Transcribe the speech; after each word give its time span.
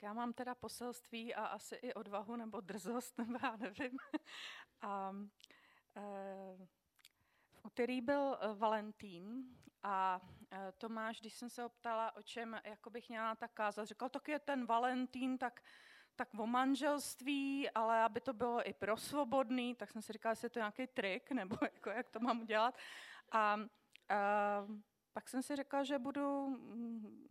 Tak 0.00 0.04
já 0.06 0.12
mám 0.12 0.32
teda 0.32 0.54
poselství 0.54 1.34
a 1.34 1.46
asi 1.46 1.74
i 1.74 1.94
odvahu 1.94 2.36
nebo 2.36 2.60
drzost, 2.60 3.18
nebo 3.18 3.38
já 3.42 3.56
nevím. 3.56 3.98
a, 4.82 5.12
e, 5.96 6.02
v 7.50 7.64
úterý 7.64 8.00
byl 8.00 8.38
e, 8.40 8.54
Valentín 8.54 9.44
a 9.82 10.20
e, 10.52 10.72
Tomáš, 10.72 11.20
když 11.20 11.34
jsem 11.34 11.50
se 11.50 11.64
optala, 11.64 12.16
o 12.16 12.22
čem 12.22 12.60
jako 12.64 12.90
bych 12.90 13.08
měla 13.08 13.34
tak 13.34 13.52
kázat, 13.52 13.84
říkal, 13.84 14.08
tak 14.08 14.28
je 14.28 14.38
ten 14.38 14.66
Valentín, 14.66 15.38
tak, 15.38 15.62
tak 16.16 16.28
o 16.38 16.46
manželství, 16.46 17.70
ale 17.70 18.02
aby 18.02 18.20
to 18.20 18.32
bylo 18.32 18.68
i 18.68 18.72
pro 18.72 18.96
svobodný, 18.96 19.74
tak 19.74 19.90
jsem 19.90 20.02
si 20.02 20.12
říkala, 20.12 20.32
jestli 20.32 20.46
je 20.46 20.50
to 20.50 20.58
nějaký 20.58 20.86
trik, 20.86 21.30
nebo 21.32 21.56
jako, 21.62 21.90
jak 21.90 22.10
to 22.10 22.20
mám 22.20 22.40
udělat. 22.40 22.74
A, 23.32 23.38
a 23.38 23.58
pak 25.12 25.28
jsem 25.28 25.42
si 25.42 25.56
řekla, 25.56 25.84
že 25.84 25.98
budu, 25.98 26.46
mm, 26.48 27.26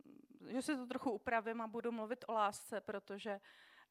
že 0.46 0.62
si 0.62 0.76
to 0.76 0.86
trochu 0.86 1.10
upravím 1.10 1.60
a 1.60 1.66
budu 1.66 1.92
mluvit 1.92 2.24
o 2.28 2.32
lásce, 2.32 2.80
protože 2.80 3.40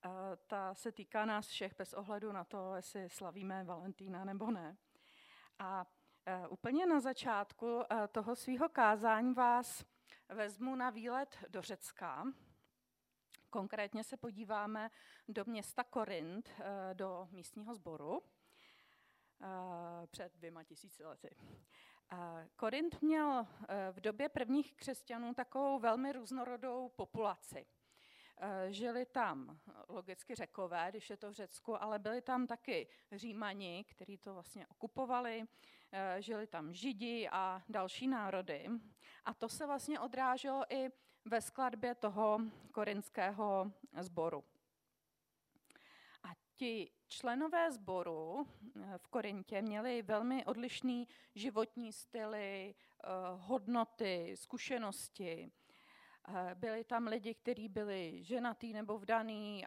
uh, 0.06 0.12
ta 0.48 0.74
se 0.74 0.92
týká 0.92 1.26
nás 1.26 1.48
všech 1.48 1.76
bez 1.78 1.94
ohledu 1.94 2.32
na 2.32 2.44
to, 2.44 2.76
jestli 2.76 3.10
slavíme 3.10 3.64
Valentína 3.64 4.26
nebo 4.26 4.52
ne. 4.52 4.78
A 5.60 5.86
uh, 6.46 6.54
úplně 6.54 6.86
na 6.86 7.00
začátku 7.00 7.76
uh, 7.76 7.84
toho 8.12 8.36
svého 8.36 8.70
kázání 8.70 9.34
vás 9.34 9.86
vezmu 10.30 10.76
na 10.76 10.90
výlet 10.90 11.38
do 11.50 11.62
Řecka. 11.62 12.24
Konkrétně 13.50 14.04
se 14.04 14.18
podíváme 14.18 14.90
do 15.28 15.44
města 15.46 15.84
Korint, 15.84 16.50
do 16.94 17.28
místního 17.32 17.76
sboru 17.76 18.22
před 20.12 20.36
dvěma 20.36 20.64
tisíci 20.64 21.04
lety. 21.04 21.36
Korint 22.56 23.02
měl 23.02 23.48
eh, 23.68 23.92
v 23.92 24.00
době 24.00 24.30
prvních 24.30 24.74
křesťanů 24.74 25.34
takovou 25.34 25.80
velmi 25.80 26.12
různorodou 26.12 26.90
populaci. 26.90 27.66
Eh, 28.42 28.72
žili 28.72 29.06
tam 29.06 29.60
logicky 29.90 30.36
řekové, 30.36 30.88
když 30.90 31.10
je 31.10 31.18
to 31.18 31.30
v 31.30 31.34
Řecku, 31.34 31.84
ale 31.84 32.00
byli 32.00 32.22
tam 32.22 32.48
taky 32.48 32.88
římani, 33.12 33.86
kteří 33.90 34.18
to 34.18 34.34
vlastně 34.34 34.68
okupovali, 34.68 35.44
eh, 35.92 36.22
žili 36.22 36.48
tam 36.48 36.74
židi 36.74 37.30
a 37.32 37.64
další 37.70 38.08
národy. 38.08 38.68
A 39.26 39.34
to 39.34 39.50
se 39.50 39.66
vlastně 39.66 40.00
odráželo 40.00 40.64
i 40.74 40.92
ve 41.26 41.42
skladbě 41.42 41.96
toho 41.96 42.40
korinského 42.72 43.72
sboru. 44.02 44.44
A 46.24 46.28
ti 46.56 46.92
Členové 47.12 47.72
sboru 47.72 48.48
eh, 48.82 48.98
v 48.98 49.08
Korintě 49.08 49.62
měli 49.62 50.02
velmi 50.02 50.46
odlišný 50.46 51.08
životní 51.36 51.94
styly, 51.94 52.76
eh, 52.76 53.08
hodnoty, 53.34 54.34
zkušenosti. 54.38 55.52
Eh, 56.28 56.56
byli 56.56 56.84
tam 56.84 57.08
lidi, 57.08 57.34
kteří 57.34 57.70
byli 57.70 58.24
ženatý 58.24 58.74
nebo 58.74 58.98
vdaný, 58.98 59.66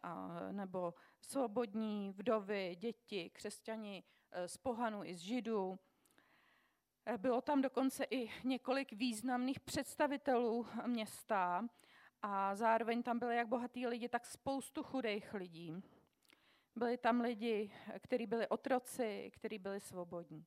nebo 0.53 0.95
svobodní, 1.20 2.13
vdovy, 2.17 2.77
děti, 2.77 3.31
křesťani 3.31 4.05
z 4.47 4.57
pohanu 4.57 5.05
i 5.05 5.15
z 5.15 5.19
židů. 5.19 5.79
Bylo 7.17 7.41
tam 7.41 7.63
dokonce 7.63 8.05
i 8.11 8.31
několik 8.45 8.93
významných 8.93 9.61
představitelů 9.61 10.67
města 10.87 11.69
a 12.23 12.55
zároveň 12.55 13.03
tam 13.03 13.19
byly 13.19 13.37
jak 13.37 13.48
bohatý 13.48 13.87
lidi, 13.87 14.09
tak 14.09 14.27
spoustu 14.27 14.83
chudých 14.83 15.35
lidí. 15.35 15.83
Byli 16.77 16.98
tam 16.98 17.20
lidi, 17.20 17.73
kteří 17.98 18.27
byli 18.27 18.48
otroci, 18.48 19.31
kteří 19.34 19.59
byli 19.59 19.81
svobodní. 19.81 20.47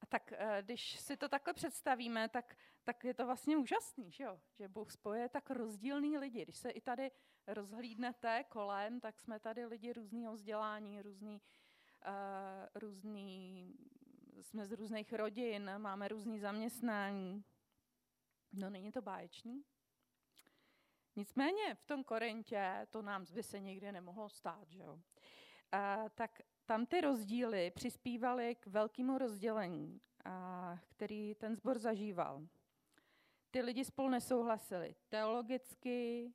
A 0.00 0.06
tak 0.06 0.32
eh, 0.32 0.62
když 0.62 1.00
si 1.00 1.16
to 1.16 1.28
takhle 1.28 1.54
představíme, 1.54 2.28
tak, 2.28 2.56
tak 2.84 3.04
je 3.04 3.14
to 3.14 3.26
vlastně 3.26 3.56
úžasný, 3.56 4.12
že, 4.12 4.24
jo? 4.24 4.40
že 4.58 4.68
Bůh 4.68 4.92
spoje 4.92 5.28
tak 5.28 5.50
rozdílný 5.50 6.18
lidi. 6.18 6.42
Když 6.42 6.56
se 6.56 6.70
i 6.70 6.80
tady 6.80 7.10
rozhlídnete 7.46 8.44
kolem, 8.48 9.00
tak 9.00 9.20
jsme 9.20 9.40
tady 9.40 9.64
lidi 9.64 9.92
různého 9.92 10.34
vzdělání, 10.34 11.02
různý, 11.02 11.40
uh, 12.06 12.12
různý, 12.74 13.74
jsme 14.40 14.66
z 14.66 14.72
různých 14.72 15.12
rodin, 15.12 15.70
máme 15.78 16.08
různý 16.08 16.40
zaměstnání. 16.40 17.44
No 18.52 18.70
není 18.70 18.92
to 18.92 19.02
báječný? 19.02 19.64
Nicméně 21.18 21.74
v 21.74 21.84
tom 21.84 22.04
Korintě 22.04 22.86
to 22.90 23.02
nám 23.02 23.24
by 23.34 23.42
se 23.42 23.60
nikdy 23.60 23.92
nemohlo 23.92 24.28
stát, 24.28 24.68
že 24.70 24.82
jo? 24.82 24.98
A, 25.72 26.08
tak 26.08 26.42
tam 26.66 26.86
ty 26.86 27.00
rozdíly 27.00 27.70
přispívaly 27.70 28.54
k 28.54 28.66
velkému 28.66 29.18
rozdělení, 29.18 30.00
a, 30.24 30.78
který 30.88 31.34
ten 31.34 31.56
sbor 31.56 31.78
zažíval. 31.78 32.46
Ty 33.50 33.60
lidi 33.60 33.84
spolu 33.84 34.08
nesouhlasili 34.08 34.94
teologicky, 35.08 36.32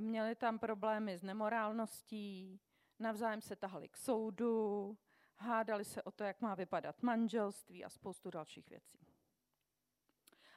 měli 0.00 0.34
tam 0.34 0.58
problémy 0.58 1.18
s 1.18 1.22
nemorálností, 1.22 2.60
navzájem 2.98 3.40
se 3.40 3.56
tahali 3.56 3.88
k 3.88 3.96
soudu, 3.96 4.98
hádali 5.36 5.84
se 5.84 6.02
o 6.02 6.10
to, 6.10 6.24
jak 6.24 6.40
má 6.40 6.54
vypadat 6.54 7.02
manželství 7.02 7.84
a 7.84 7.88
spoustu 7.88 8.30
dalších 8.30 8.68
věcí. 8.68 9.07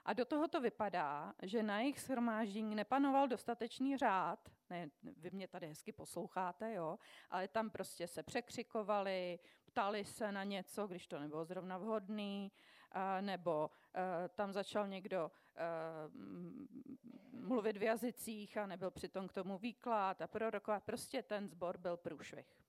A 0.05 0.13
do 0.13 0.25
toho 0.25 0.47
to 0.47 0.61
vypadá, 0.61 1.33
že 1.43 1.63
na 1.63 1.79
jejich 1.79 1.99
shromáždění 1.99 2.75
nepanoval 2.75 3.27
dostatečný 3.27 3.97
řád, 3.97 4.49
ne, 4.69 4.89
vy 5.03 5.29
mě 5.31 5.47
tady 5.47 5.67
hezky 5.67 5.91
posloucháte, 5.91 6.73
jo, 6.73 6.99
ale 7.29 7.47
tam 7.47 7.69
prostě 7.69 8.07
se 8.07 8.23
překřikovali, 8.23 9.39
ptali 9.65 10.05
se 10.05 10.31
na 10.31 10.43
něco, 10.43 10.87
když 10.87 11.07
to 11.07 11.19
nebylo 11.19 11.45
zrovna 11.45 11.77
vhodný, 11.77 12.51
nebo 13.21 13.69
e, 13.95 14.29
tam 14.29 14.53
začal 14.53 14.87
někdo 14.87 15.31
e, 15.55 15.63
mluvit 17.33 17.77
v 17.77 17.83
jazycích 17.83 18.57
a 18.57 18.67
nebyl 18.67 18.91
přitom 18.91 19.27
k 19.27 19.33
tomu 19.33 19.57
výklad 19.57 20.21
a 20.21 20.27
prorokovat. 20.27 20.83
Prostě 20.83 21.23
ten 21.23 21.47
zbor 21.47 21.77
byl 21.77 21.97
průšvih. 21.97 22.61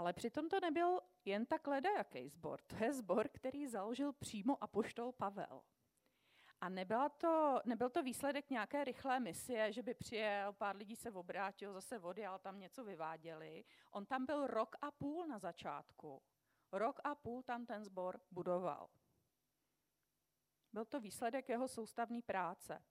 Ale 0.00 0.12
přitom 0.12 0.48
to 0.48 0.60
nebyl 0.60 1.00
jen 1.24 1.46
tak 1.46 1.66
ledajaký 1.66 2.28
sbor. 2.28 2.60
To 2.62 2.84
je 2.84 2.92
sbor, 2.92 3.28
který 3.28 3.66
založil 3.66 4.12
přímo 4.12 4.64
apoštol 4.64 5.12
Pavel. 5.12 5.62
A 6.60 6.68
nebyla 6.68 7.08
to, 7.08 7.60
nebyl 7.64 7.90
to 7.90 8.02
výsledek 8.02 8.50
nějaké 8.50 8.84
rychlé 8.84 9.20
misie, 9.20 9.72
že 9.72 9.82
by 9.82 9.94
přijel, 9.94 10.52
pár 10.52 10.76
lidí 10.76 10.96
se 10.96 11.10
obrátil, 11.10 11.72
zase 11.72 11.98
vody, 11.98 12.26
ale 12.26 12.38
tam 12.38 12.58
něco 12.58 12.84
vyváděli. 12.84 13.64
On 13.90 14.06
tam 14.06 14.26
byl 14.26 14.46
rok 14.46 14.76
a 14.80 14.90
půl 14.90 15.26
na 15.26 15.38
začátku. 15.38 16.22
Rok 16.72 17.00
a 17.04 17.14
půl 17.14 17.42
tam 17.42 17.66
ten 17.66 17.84
sbor 17.84 18.20
budoval. 18.30 18.90
Byl 20.72 20.84
to 20.84 21.00
výsledek 21.00 21.48
jeho 21.48 21.68
soustavní 21.68 22.22
práce. 22.22 22.82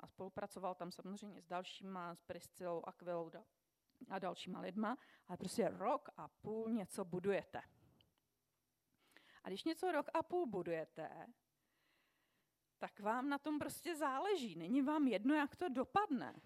A 0.00 0.06
spolupracoval 0.06 0.74
tam 0.74 0.92
samozřejmě 0.92 1.42
s 1.42 1.46
dalšíma, 1.46 2.14
s 2.14 2.22
Priscilou, 2.22 2.82
Aquilou, 2.84 3.30
a 4.08 4.18
dalšíma 4.18 4.60
lidma, 4.60 4.98
ale 5.28 5.36
prostě 5.36 5.68
rok 5.68 6.08
a 6.16 6.28
půl 6.28 6.70
něco 6.70 7.04
budujete. 7.04 7.62
A 9.44 9.48
když 9.48 9.64
něco 9.64 9.92
rok 9.92 10.06
a 10.14 10.22
půl 10.22 10.46
budujete, 10.46 11.26
tak 12.78 13.00
vám 13.00 13.28
na 13.28 13.38
tom 13.38 13.58
prostě 13.58 13.96
záleží. 13.96 14.56
Není 14.56 14.82
vám 14.82 15.08
jedno, 15.08 15.34
jak 15.34 15.56
to 15.56 15.68
dopadne 15.68 16.40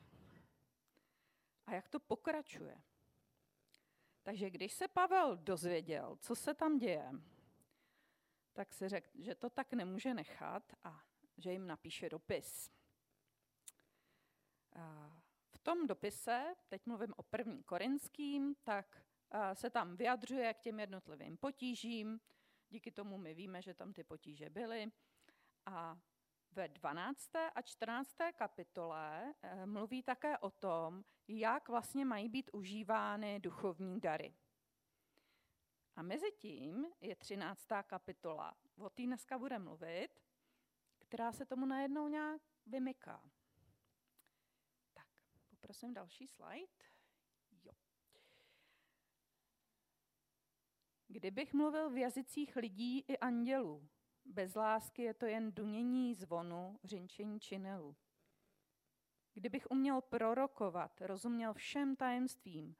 a 1.66 1.72
jak 1.74 1.88
to 1.88 2.00
pokračuje. 2.00 2.82
Takže 4.22 4.50
když 4.50 4.72
se 4.72 4.88
Pavel 4.88 5.36
dozvěděl, 5.36 6.16
co 6.20 6.36
se 6.36 6.54
tam 6.54 6.78
děje, 6.78 7.12
tak 8.52 8.72
si 8.72 8.88
řekl, 8.88 9.10
že 9.14 9.34
to 9.34 9.50
tak 9.50 9.72
nemůže 9.72 10.14
nechat 10.14 10.72
a 10.84 11.02
že 11.36 11.52
jim 11.52 11.66
napíše 11.66 12.08
dopis. 12.08 12.70
Tom 15.66 15.86
dopise, 15.86 16.54
teď 16.68 16.86
mluvím 16.86 17.14
o 17.16 17.22
první 17.22 17.62
korinským, 17.62 18.54
tak 18.64 19.02
se 19.54 19.70
tam 19.70 19.96
vyjadřuje 19.96 20.54
k 20.54 20.60
těm 20.60 20.80
jednotlivým 20.80 21.36
potížím. 21.36 22.20
Díky 22.68 22.90
tomu 22.90 23.18
my 23.18 23.34
víme, 23.34 23.62
že 23.62 23.74
tam 23.74 23.92
ty 23.92 24.04
potíže 24.04 24.50
byly. 24.50 24.92
A 25.66 25.98
ve 26.52 26.68
12. 26.68 27.30
a 27.54 27.62
14. 27.62 28.16
kapitole 28.36 29.34
e, 29.42 29.66
mluví 29.66 30.02
také 30.02 30.38
o 30.38 30.50
tom, 30.50 31.04
jak 31.28 31.68
vlastně 31.68 32.04
mají 32.04 32.28
být 32.28 32.50
užívány 32.52 33.40
duchovní 33.40 34.00
dary. 34.00 34.34
A 35.96 36.02
mezi 36.02 36.32
tím 36.32 36.86
je 37.00 37.16
13. 37.16 37.66
kapitola, 37.86 38.54
o 38.78 38.90
té 38.90 39.02
dneska 39.02 39.38
bude 39.38 39.58
mluvit, 39.58 40.08
která 40.98 41.32
se 41.32 41.46
tomu 41.46 41.66
najednou 41.66 42.08
nějak 42.08 42.42
vymyká. 42.66 43.30
Prosím 45.66 45.94
další 45.94 46.26
slide. 46.26 46.72
Jo. 47.64 47.72
Kdybych 51.08 51.54
mluvil 51.54 51.90
v 51.90 51.96
jazycích 51.96 52.56
lidí 52.56 53.00
i 53.08 53.18
andělů, 53.18 53.88
bez 54.24 54.54
lásky 54.54 55.02
je 55.02 55.14
to 55.14 55.26
jen 55.26 55.52
dunění 55.52 56.14
zvonu, 56.14 56.78
řinčení 56.84 57.40
činelu. 57.40 57.96
Kdybych 59.34 59.70
uměl 59.70 60.00
prorokovat, 60.00 61.00
rozuměl 61.00 61.54
všem 61.54 61.96
tajemstvím, 61.96 62.76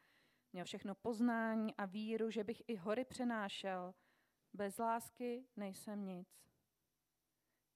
měl 0.53 0.65
všechno 0.65 0.95
poznání 0.95 1.75
a 1.75 1.85
víru, 1.85 2.31
že 2.31 2.45
bych 2.45 2.63
i 2.67 2.77
hory 2.77 3.05
přenášel, 3.05 3.95
bez 4.53 4.79
lásky 4.79 5.47
nejsem 5.57 6.05
nic. 6.05 6.29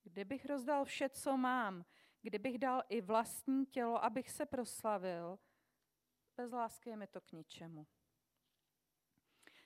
Kdybych 0.03 0.45
rozdal 0.45 0.85
vše, 0.85 1.09
co 1.09 1.37
mám, 1.37 1.85
kdybych 2.21 2.57
dal 2.57 2.83
i 2.89 3.01
vlastní 3.01 3.65
tělo, 3.65 4.03
abych 4.03 4.29
se 4.29 4.45
proslavil, 4.45 5.39
bez 6.37 6.51
lásky 6.51 6.89
je 6.89 6.95
mi 6.95 7.07
to 7.07 7.21
k 7.21 7.31
ničemu. 7.31 7.87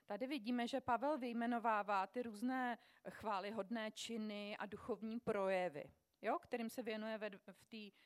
Tady 0.06 0.28
vidíme, 0.28 0.68
že 0.68 0.81
Pavel 0.81 1.18
vyjmenovává 1.18 2.07
ty 2.07 2.22
různé 2.22 2.78
chválihodné 3.10 3.92
činy 3.92 4.57
a 4.57 4.66
duchovní 4.66 5.19
projevy, 5.19 5.84
jo, 6.22 6.40
kterým 6.40 6.69
se 6.69 6.81
věnuje 6.81 7.18
ve, 7.18 7.30
v 7.52 7.66
té 7.66 8.06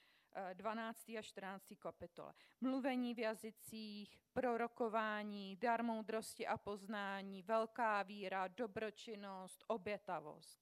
12. 0.54 1.10
a 1.10 1.22
14. 1.22 1.74
kapitole. 1.80 2.34
Mluvení 2.62 3.14
v 3.14 3.20
jazycích, 3.20 4.18
prorokování, 4.34 5.56
dar 5.56 5.84
moudrosti 5.84 6.48
a 6.48 6.58
poznání, 6.58 7.44
velká 7.44 8.04
víra, 8.04 8.48
dobročinnost, 8.48 9.64
obětavost. 9.68 10.60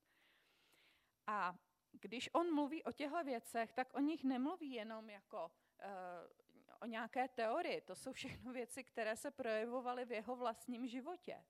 A 1.27 1.55
když 2.01 2.29
on 2.33 2.53
mluví 2.53 2.83
o 2.83 2.91
těchto 2.91 3.23
věcech, 3.23 3.73
tak 3.73 3.93
o 3.93 3.99
nich 3.99 4.23
nemluví 4.23 4.73
jenom 4.73 5.09
jako 5.09 5.51
uh, 5.85 6.47
o 6.81 6.85
nějaké 6.85 7.27
teorii. 7.27 7.81
To 7.81 7.95
jsou 7.95 8.13
všechno 8.13 8.53
věci, 8.53 8.83
které 8.83 9.15
se 9.15 9.31
projevovaly 9.31 10.05
v 10.05 10.11
jeho 10.11 10.35
vlastním 10.35 10.87
životě. 10.87 11.45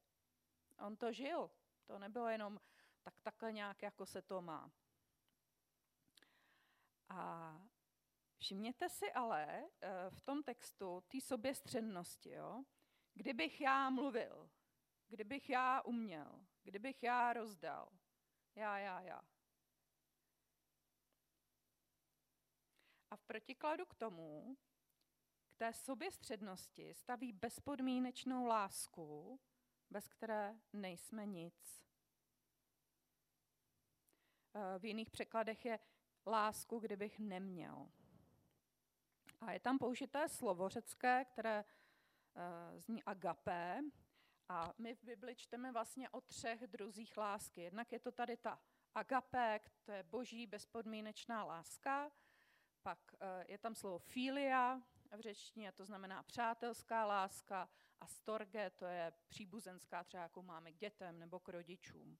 On 0.79 0.97
to 0.97 1.11
žil. 1.11 1.51
To 1.85 1.99
nebylo 1.99 2.27
jenom 2.27 2.59
tak 3.03 3.19
takhle 3.19 3.53
nějak, 3.53 3.81
jako 3.81 4.05
se 4.05 4.21
to 4.21 4.41
má. 4.41 4.71
A 7.09 7.53
všimněte 8.37 8.89
si 8.89 9.11
ale 9.11 9.63
uh, 9.63 9.69
v 10.09 10.21
tom 10.21 10.43
textu 10.43 11.03
té 11.07 11.21
soběstřednosti, 11.21 12.31
jo? 12.31 12.63
kdybych 13.13 13.61
já 13.61 13.89
mluvil, 13.89 14.49
kdybych 15.07 15.49
já 15.49 15.81
uměl, 15.81 16.45
kdybych 16.63 17.03
já 17.03 17.33
rozdal, 17.33 17.89
já, 18.55 18.77
já, 18.77 19.01
já. 19.01 19.21
A 23.11 23.15
v 23.15 23.23
protikladu 23.23 23.85
k 23.85 23.95
tomu, 23.95 24.57
k 25.49 25.57
té 25.57 25.73
soběstřednosti 25.73 26.93
staví 26.93 27.33
bezpodmínečnou 27.33 28.45
lásku, 28.45 29.39
bez 29.89 30.07
které 30.07 30.55
nejsme 30.73 31.25
nic. 31.25 31.83
Eh, 34.55 34.79
v 34.79 34.85
jiných 34.85 35.09
překladech 35.09 35.65
je 35.65 35.79
lásku, 36.25 36.79
kdybych 36.79 37.19
neměl. 37.19 37.89
A 39.41 39.51
je 39.51 39.59
tam 39.59 39.77
použité 39.77 40.29
slovo 40.29 40.69
řecké, 40.69 41.25
které 41.25 41.65
uh, 41.65 42.79
zní 42.79 43.03
agapé. 43.03 43.81
A 44.49 44.73
my 44.77 44.95
v 44.95 45.03
Bibli 45.03 45.35
čteme 45.35 45.71
vlastně 45.71 46.09
o 46.09 46.21
třech 46.21 46.67
druzích 46.67 47.17
lásky. 47.17 47.61
Jednak 47.61 47.91
je 47.91 47.99
to 47.99 48.11
tady 48.11 48.37
ta 48.37 48.59
agapé, 48.95 49.59
to 49.83 49.91
je 49.91 50.03
boží 50.03 50.47
bezpodmínečná 50.47 51.43
láska. 51.43 52.11
Pak 52.87 53.15
eh, 53.19 53.45
je 53.47 53.57
tam 53.57 53.75
slovo 53.75 53.99
filia 53.99 54.81
v 55.17 55.19
řečtině, 55.19 55.71
to 55.71 55.85
znamená 55.85 56.23
přátelská 56.23 57.05
láska, 57.05 57.69
a 57.99 58.07
storge, 58.07 58.69
to 58.69 58.85
je 58.85 59.13
příbuzenská, 59.27 60.03
třeba 60.03 60.23
jakou 60.23 60.41
máme 60.41 60.71
k 60.71 60.77
dětem 60.77 61.19
nebo 61.19 61.39
k 61.39 61.49
rodičům. 61.49 62.17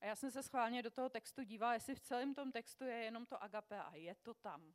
A 0.00 0.06
já 0.06 0.16
jsem 0.16 0.30
se 0.30 0.42
schválně 0.42 0.82
do 0.82 0.90
toho 0.90 1.08
textu 1.08 1.42
dívala, 1.42 1.74
jestli 1.74 1.94
v 1.94 2.00
celém 2.00 2.34
tom 2.34 2.52
textu 2.52 2.84
je 2.84 2.94
jenom 2.94 3.26
to 3.26 3.42
agape 3.42 3.82
a 3.82 3.94
je 3.94 4.14
to 4.14 4.34
tam. 4.34 4.74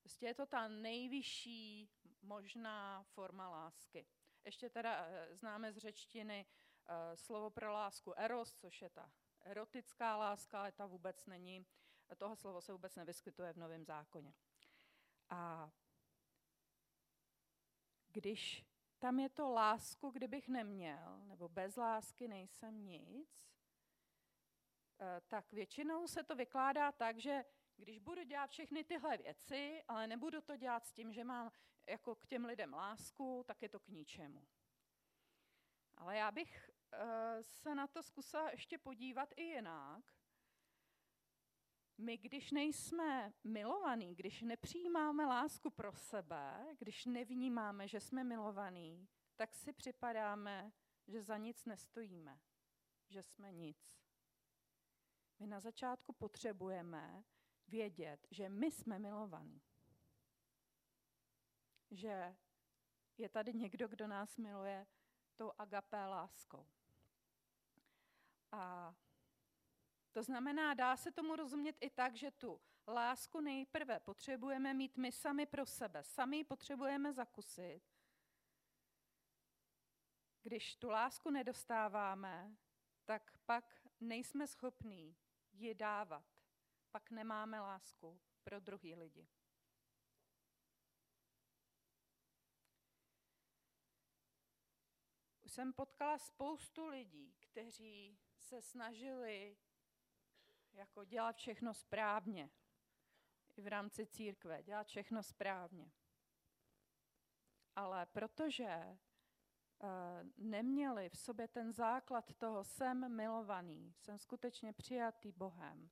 Prostě 0.00 0.26
je 0.26 0.34
to 0.34 0.46
ta 0.46 0.68
nejvyšší 0.68 1.90
možná 2.22 3.02
forma 3.02 3.48
lásky. 3.48 4.06
Ještě 4.44 4.70
teda 4.70 5.06
eh, 5.06 5.36
známe 5.36 5.72
z 5.72 5.76
řečtiny 5.76 6.46
eh, 6.86 7.16
slovo 7.16 7.50
pro 7.50 7.72
lásku 7.72 8.12
eros, 8.16 8.54
což 8.54 8.82
je 8.82 8.90
ta 8.90 9.10
erotická 9.40 10.16
láska, 10.16 10.60
ale 10.60 10.72
ta 10.72 10.86
vůbec 10.86 11.26
není 11.26 11.66
Tohle 12.16 12.36
slovo 12.36 12.60
se 12.60 12.72
vůbec 12.72 12.96
nevyskytuje 12.96 13.52
v 13.52 13.56
Novém 13.56 13.84
zákoně. 13.84 14.34
A 15.30 15.70
když 18.08 18.64
tam 18.98 19.18
je 19.20 19.28
to 19.28 19.48
lásku, 19.50 20.10
kdybych 20.10 20.48
neměl, 20.48 21.20
nebo 21.24 21.48
bez 21.48 21.76
lásky 21.76 22.28
nejsem 22.28 22.84
nic, 22.84 23.50
eh, 25.00 25.20
tak 25.28 25.52
většinou 25.52 26.06
se 26.06 26.24
to 26.24 26.36
vykládá 26.36 26.92
tak, 26.92 27.18
že 27.18 27.44
když 27.76 27.98
budu 27.98 28.22
dělat 28.22 28.50
všechny 28.50 28.84
tyhle 28.84 29.16
věci, 29.16 29.82
ale 29.88 30.06
nebudu 30.06 30.40
to 30.40 30.56
dělat 30.56 30.86
s 30.86 30.92
tím, 30.92 31.12
že 31.12 31.24
mám 31.24 31.50
jako 31.86 32.14
k 32.14 32.26
těm 32.26 32.44
lidem 32.44 32.74
lásku, 32.74 33.44
tak 33.46 33.62
je 33.62 33.68
to 33.68 33.80
k 33.80 33.88
ničemu. 33.88 34.46
Ale 35.96 36.16
já 36.16 36.30
bych 36.30 36.70
eh, 36.92 37.42
se 37.42 37.74
na 37.74 37.86
to 37.86 38.02
zkusila 38.02 38.50
ještě 38.50 38.78
podívat 38.78 39.28
i 39.36 39.42
jinak 39.42 40.13
my, 41.98 42.18
když 42.18 42.50
nejsme 42.50 43.32
milovaní, 43.44 44.14
když 44.14 44.42
nepřijímáme 44.42 45.26
lásku 45.26 45.70
pro 45.70 45.92
sebe, 45.92 46.66
když 46.78 47.06
nevnímáme, 47.06 47.88
že 47.88 48.00
jsme 48.00 48.24
milovaní, 48.24 49.08
tak 49.36 49.54
si 49.54 49.72
připadáme, 49.72 50.72
že 51.06 51.22
za 51.22 51.36
nic 51.36 51.64
nestojíme, 51.64 52.40
že 53.08 53.22
jsme 53.22 53.52
nic. 53.52 53.98
My 55.38 55.46
na 55.46 55.60
začátku 55.60 56.12
potřebujeme 56.12 57.24
vědět, 57.68 58.26
že 58.30 58.48
my 58.48 58.70
jsme 58.70 58.98
milovaní. 58.98 59.62
Že 61.90 62.36
je 63.18 63.28
tady 63.28 63.54
někdo, 63.54 63.88
kdo 63.88 64.06
nás 64.06 64.36
miluje 64.36 64.86
tou 65.36 65.52
agapé 65.58 66.06
láskou. 66.06 66.66
A 68.52 68.94
to 70.14 70.22
znamená, 70.22 70.74
dá 70.74 70.96
se 70.96 71.12
tomu 71.12 71.36
rozumět 71.36 71.76
i 71.80 71.90
tak, 71.90 72.16
že 72.16 72.30
tu 72.30 72.60
lásku 72.88 73.40
nejprve 73.40 74.00
potřebujeme 74.00 74.74
mít 74.74 74.96
my 74.96 75.12
sami 75.12 75.46
pro 75.46 75.66
sebe, 75.66 76.04
sami 76.04 76.36
ji 76.36 76.44
potřebujeme 76.44 77.12
zakusit. 77.12 77.82
Když 80.42 80.76
tu 80.76 80.88
lásku 80.88 81.30
nedostáváme, 81.30 82.56
tak 83.04 83.38
pak 83.44 83.88
nejsme 84.00 84.46
schopní 84.46 85.16
ji 85.52 85.74
dávat. 85.74 86.26
Pak 86.90 87.10
nemáme 87.10 87.60
lásku 87.60 88.20
pro 88.44 88.60
druhý 88.60 88.94
lidi. 88.94 89.28
Už 95.42 95.52
jsem 95.52 95.72
potkala 95.72 96.18
spoustu 96.18 96.86
lidí, 96.86 97.34
kteří 97.40 98.18
se 98.38 98.62
snažili 98.62 99.56
jako 100.74 101.04
dělat 101.04 101.36
všechno 101.36 101.74
správně. 101.74 102.50
I 103.56 103.62
v 103.62 103.66
rámci 103.66 104.06
církve, 104.06 104.62
dělat 104.62 104.86
všechno 104.86 105.22
správně. 105.22 105.92
Ale 107.76 108.06
protože 108.06 108.98
uh, 109.78 109.88
neměli 110.36 111.08
v 111.08 111.18
sobě 111.18 111.48
ten 111.48 111.72
základ 111.72 112.34
toho 112.34 112.64
jsem 112.64 113.16
milovaný, 113.16 113.94
jsem 113.98 114.18
skutečně 114.18 114.72
přijatý 114.72 115.32
Bohem, 115.32 115.90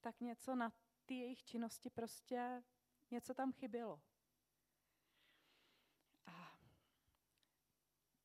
tak 0.00 0.20
něco 0.20 0.54
na 0.54 0.72
ty 1.06 1.14
jejich 1.14 1.44
činnosti 1.44 1.90
prostě, 1.90 2.62
něco 3.10 3.34
tam 3.34 3.52
chybělo. 3.52 4.02
A 6.26 6.58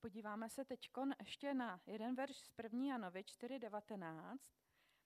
podíváme 0.00 0.50
se 0.50 0.64
teď 0.64 0.90
ještě 1.20 1.54
na 1.54 1.80
jeden 1.86 2.14
verš 2.14 2.36
z 2.36 2.50
1. 2.62 2.84
Janovi 2.84 3.22
4.19 3.22 4.38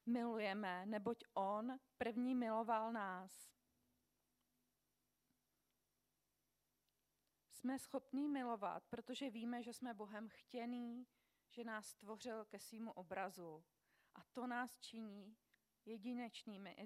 milujeme, 0.06 0.87
neboť 0.87 1.25
On 1.35 1.78
první 1.99 2.35
miloval 2.35 2.92
nás. 2.92 3.52
Jsme 7.50 7.78
schopní 7.78 8.28
milovat, 8.28 8.87
protože 8.87 9.30
víme, 9.30 9.62
že 9.62 9.73
jsme 9.73 9.94
Bohem 9.94 10.28
chtěný, 10.28 11.06
že 11.50 11.64
nás 11.64 11.87
stvořil 11.87 12.44
ke 12.44 12.59
svýmu 12.59 12.92
obrazu. 12.92 13.64
A 14.14 14.25
to 14.32 14.47
nás 14.47 14.78
činí 14.78 15.37
jedinečnými 15.85 16.76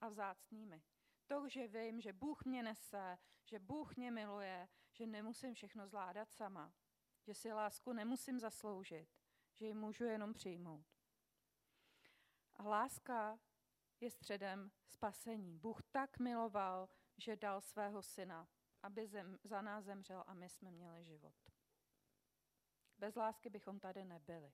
a 0.00 0.08
vzácnými. 0.08 0.82
To, 1.26 1.48
že 1.48 1.68
vím, 1.68 2.00
že 2.00 2.12
Bůh 2.12 2.44
mě 2.44 2.62
nese, 2.62 3.18
že 3.44 3.58
Bůh 3.58 3.96
mě 3.96 4.10
miluje, 4.10 4.68
že 4.92 5.06
nemusím 5.06 5.54
všechno 5.54 5.86
zvládat 5.88 6.32
sama, 6.32 6.74
že 7.22 7.34
si 7.34 7.52
lásku 7.52 7.92
nemusím 7.92 8.40
zasloužit, 8.40 9.08
že 9.52 9.66
ji 9.66 9.74
můžu 9.74 10.04
jenom 10.04 10.32
přijmout. 10.34 10.91
A 12.56 12.62
láska 12.62 13.38
je 14.00 14.10
středem 14.10 14.70
spasení. 14.86 15.58
Bůh 15.58 15.82
tak 15.82 16.18
miloval, 16.18 16.88
že 17.16 17.36
dal 17.36 17.60
svého 17.60 18.02
syna, 18.02 18.48
aby 18.82 19.06
zem, 19.06 19.38
za 19.44 19.62
nás 19.62 19.84
zemřel 19.84 20.24
a 20.26 20.34
my 20.34 20.48
jsme 20.48 20.70
měli 20.70 21.04
život. 21.04 21.34
Bez 22.98 23.14
lásky 23.14 23.50
bychom 23.50 23.80
tady 23.80 24.04
nebyli. 24.04 24.52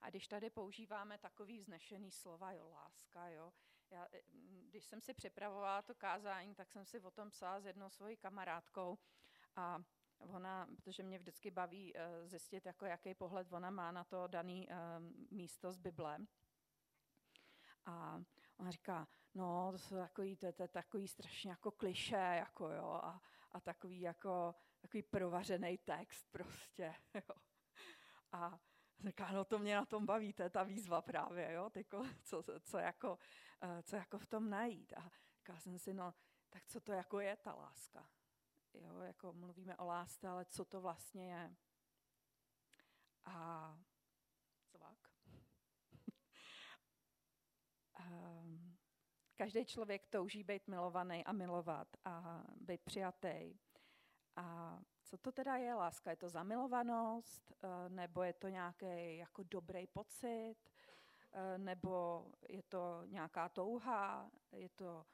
A 0.00 0.10
když 0.10 0.28
tady 0.28 0.50
používáme 0.50 1.18
takový 1.18 1.58
vznešený 1.58 2.10
slova, 2.10 2.52
jo, 2.52 2.68
láska, 2.68 3.28
jo, 3.28 3.52
já, 3.90 4.08
když 4.68 4.84
jsem 4.84 5.00
si 5.00 5.14
připravovala 5.14 5.82
to 5.82 5.94
kázání, 5.94 6.54
tak 6.54 6.70
jsem 6.70 6.84
si 6.84 7.00
o 7.00 7.10
tom 7.10 7.30
psala 7.30 7.60
s 7.60 7.66
jednou 7.66 7.90
svojí 7.90 8.16
kamarádkou 8.16 8.98
a 9.56 9.82
Ona, 10.18 10.66
protože 10.76 11.02
mě 11.02 11.18
vždycky 11.18 11.50
baví 11.50 11.94
uh, 11.94 12.00
zjistit, 12.28 12.66
jako 12.66 12.86
jaký 12.86 13.14
pohled 13.14 13.52
ona 13.52 13.70
má 13.70 13.92
na 13.92 14.04
to 14.04 14.26
dané 14.26 14.66
uh, 14.66 14.76
místo 15.30 15.72
z 15.72 15.76
Bible. 15.76 16.18
A 17.86 18.22
on 18.56 18.70
říká, 18.70 19.08
no, 19.34 19.72
to 19.72 19.78
jsou 19.78 19.96
takový, 19.96 20.36
to, 20.36 20.52
to, 20.52 20.68
takový 20.68 21.08
strašně 21.08 21.50
jako 21.50 21.70
kliše, 21.70 22.16
jako 22.16 22.70
jo, 22.70 23.00
a, 23.02 23.22
a 23.52 23.60
takový 23.60 24.00
jako, 24.00 24.54
takový 24.80 25.02
provařený 25.02 25.78
text 25.78 26.26
prostě, 26.30 26.94
jo. 27.14 27.36
A 28.32 28.58
říká, 29.04 29.32
no 29.32 29.44
to 29.44 29.58
mě 29.58 29.74
na 29.76 29.84
tom 29.86 30.06
baví, 30.06 30.32
to 30.32 30.42
je 30.42 30.50
ta 30.50 30.62
výzva 30.62 31.02
právě, 31.02 31.52
jo, 31.52 31.70
tyko, 31.70 32.04
co, 32.22 32.44
co, 32.60 32.78
jako, 32.78 33.18
eh, 33.62 33.82
co 33.82 33.96
jako 33.96 34.18
v 34.18 34.26
tom 34.26 34.50
najít. 34.50 34.92
A 34.92 35.10
říká 35.38 35.58
jsem 35.58 35.78
si, 35.78 35.94
no, 35.94 36.14
tak 36.50 36.66
co 36.66 36.80
to 36.80 36.92
jako 36.92 37.20
je 37.20 37.36
ta 37.36 37.54
láska? 37.54 38.10
Jo, 38.80 39.00
jako 39.00 39.32
mluvíme 39.32 39.76
o 39.76 39.84
lásce, 39.84 40.28
ale 40.28 40.44
co 40.44 40.64
to 40.64 40.80
vlastně 40.80 41.32
je? 41.32 41.56
A 43.24 43.78
cvak. 44.64 44.98
um, 48.00 48.76
každý 49.36 49.64
člověk 49.64 50.06
touží 50.06 50.44
být 50.44 50.68
milovaný 50.68 51.24
a 51.24 51.32
milovat 51.32 51.88
a 52.04 52.44
být 52.56 52.80
přijatý. 52.84 53.58
A 54.36 54.78
co 55.02 55.18
to 55.18 55.32
teda 55.32 55.56
je 55.56 55.74
láska? 55.74 56.10
Je 56.10 56.16
to 56.16 56.28
zamilovanost, 56.28 57.52
eh, 57.62 57.88
nebo 57.88 58.22
je 58.22 58.32
to 58.32 58.48
nějaký 58.48 59.16
jako 59.16 59.42
dobrý 59.42 59.86
pocit, 59.86 60.56
eh, 61.32 61.58
nebo 61.58 62.26
je 62.48 62.62
to 62.62 63.02
nějaká 63.06 63.48
touha, 63.48 64.30
je 64.52 64.68
to 64.68 65.06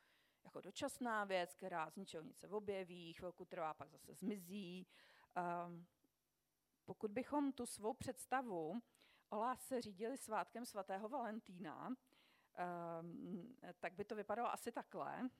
jako 0.44 0.60
dočasná 0.60 1.24
věc, 1.24 1.54
která 1.54 1.90
z 1.90 1.96
ničeho 1.96 2.24
nic 2.24 2.38
se 2.38 2.48
objeví, 2.48 3.12
chvilku 3.12 3.44
trvá, 3.44 3.74
pak 3.74 3.90
zase 3.90 4.14
zmizí. 4.14 4.86
Um, 5.66 5.86
pokud 6.84 7.10
bychom 7.10 7.52
tu 7.52 7.66
svou 7.66 7.94
představu 7.94 8.82
o 9.28 9.38
lásce 9.38 9.80
řídili 9.80 10.16
svátkem 10.18 10.66
svatého 10.66 11.08
Valentína, 11.08 11.88
um, 13.00 13.56
tak 13.80 13.92
by 13.92 14.04
to 14.04 14.16
vypadalo 14.16 14.52
asi 14.52 14.72
takhle. 14.72 15.30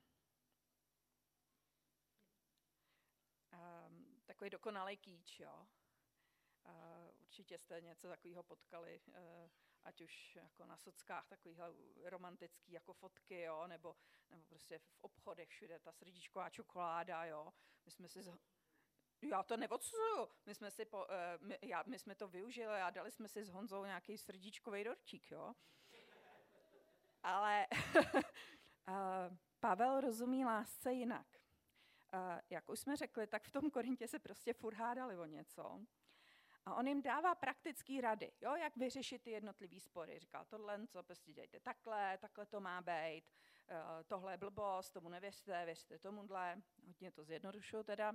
Um, 3.53 4.21
takový 4.25 4.49
dokonalý 4.49 4.97
kýč, 4.97 5.39
jo. 5.39 5.67
Uh, 6.65 7.21
určitě 7.21 7.57
jste 7.57 7.81
něco 7.81 8.07
takového 8.07 8.43
potkali, 8.43 9.01
uh, 9.07 9.13
ať 9.85 10.01
už 10.01 10.35
jako 10.35 10.65
na 10.65 10.77
sockách, 10.77 11.27
takovýhle 11.27 11.73
romantický 12.03 12.71
jako 12.71 12.93
fotky, 12.93 13.41
jo, 13.41 13.67
nebo, 13.67 13.95
nebo 14.29 14.43
prostě 14.43 14.79
v 14.79 14.97
obchodech 15.01 15.49
všude 15.49 15.79
ta 15.79 15.91
srdíčková 15.91 16.49
čokoláda, 16.49 17.25
jo. 17.25 17.53
My 17.85 17.91
jsme 17.91 18.09
si 18.09 18.23
z... 18.23 18.37
Já 19.21 19.43
to 19.43 19.57
neodsuzuju. 19.57 20.29
My 20.45 20.55
jsme, 20.55 20.71
si 20.71 20.85
po, 20.85 20.97
uh, 20.97 21.05
my, 21.47 21.59
já, 21.61 21.83
my 21.87 21.99
jsme 21.99 22.15
to 22.15 22.27
využili 22.27 22.81
a 22.81 22.89
dali 22.89 23.11
jsme 23.11 23.29
si 23.29 23.43
s 23.43 23.49
Honzou 23.49 23.85
nějaký 23.85 24.17
srdíčkový 24.17 24.83
dorčík, 24.83 25.31
jo. 25.31 25.53
Ale 27.23 27.67
uh, 28.87 29.37
Pavel 29.59 30.01
rozumí 30.01 30.45
lásce 30.45 30.93
jinak. 30.93 31.27
Uh, 32.13 32.39
jak 32.49 32.69
už 32.69 32.79
jsme 32.79 32.95
řekli, 32.95 33.27
tak 33.27 33.43
v 33.43 33.51
tom 33.51 33.71
Korintě 33.71 34.07
se 34.07 34.19
prostě 34.19 34.53
furt 34.53 34.73
hádali 34.73 35.17
o 35.17 35.25
něco. 35.25 35.85
A 36.65 36.75
on 36.75 36.87
jim 36.87 37.01
dává 37.01 37.35
praktické 37.35 38.01
rady, 38.01 38.31
jo, 38.41 38.55
jak 38.55 38.77
vyřešit 38.77 39.21
ty 39.21 39.31
jednotlivé 39.31 39.79
spory. 39.79 40.19
Říká, 40.19 40.45
tohle, 40.45 40.87
co 40.87 41.03
prostě 41.03 41.33
dějte 41.33 41.59
takhle, 41.59 42.17
takhle 42.17 42.45
to 42.45 42.59
má 42.59 42.81
být, 42.81 43.23
uh, 43.69 44.03
tohle 44.07 44.33
je 44.33 44.37
blbost, 44.37 44.91
tomu 44.91 45.09
nevěřte, 45.09 45.65
věřte 45.65 45.99
tomuhle, 45.99 46.61
hodně 46.85 47.11
to 47.11 47.23
zjednodušuju 47.23 47.83
teda. 47.83 48.13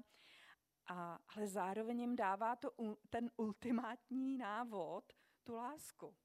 A, 0.87 1.19
ale 1.37 1.47
zároveň 1.47 2.01
jim 2.01 2.17
dává 2.17 2.57
to, 2.57 2.71
ten 3.11 3.31
ultimátní 3.37 4.39
návod, 4.39 5.13
tu 5.45 5.55
lásku. 5.55 6.17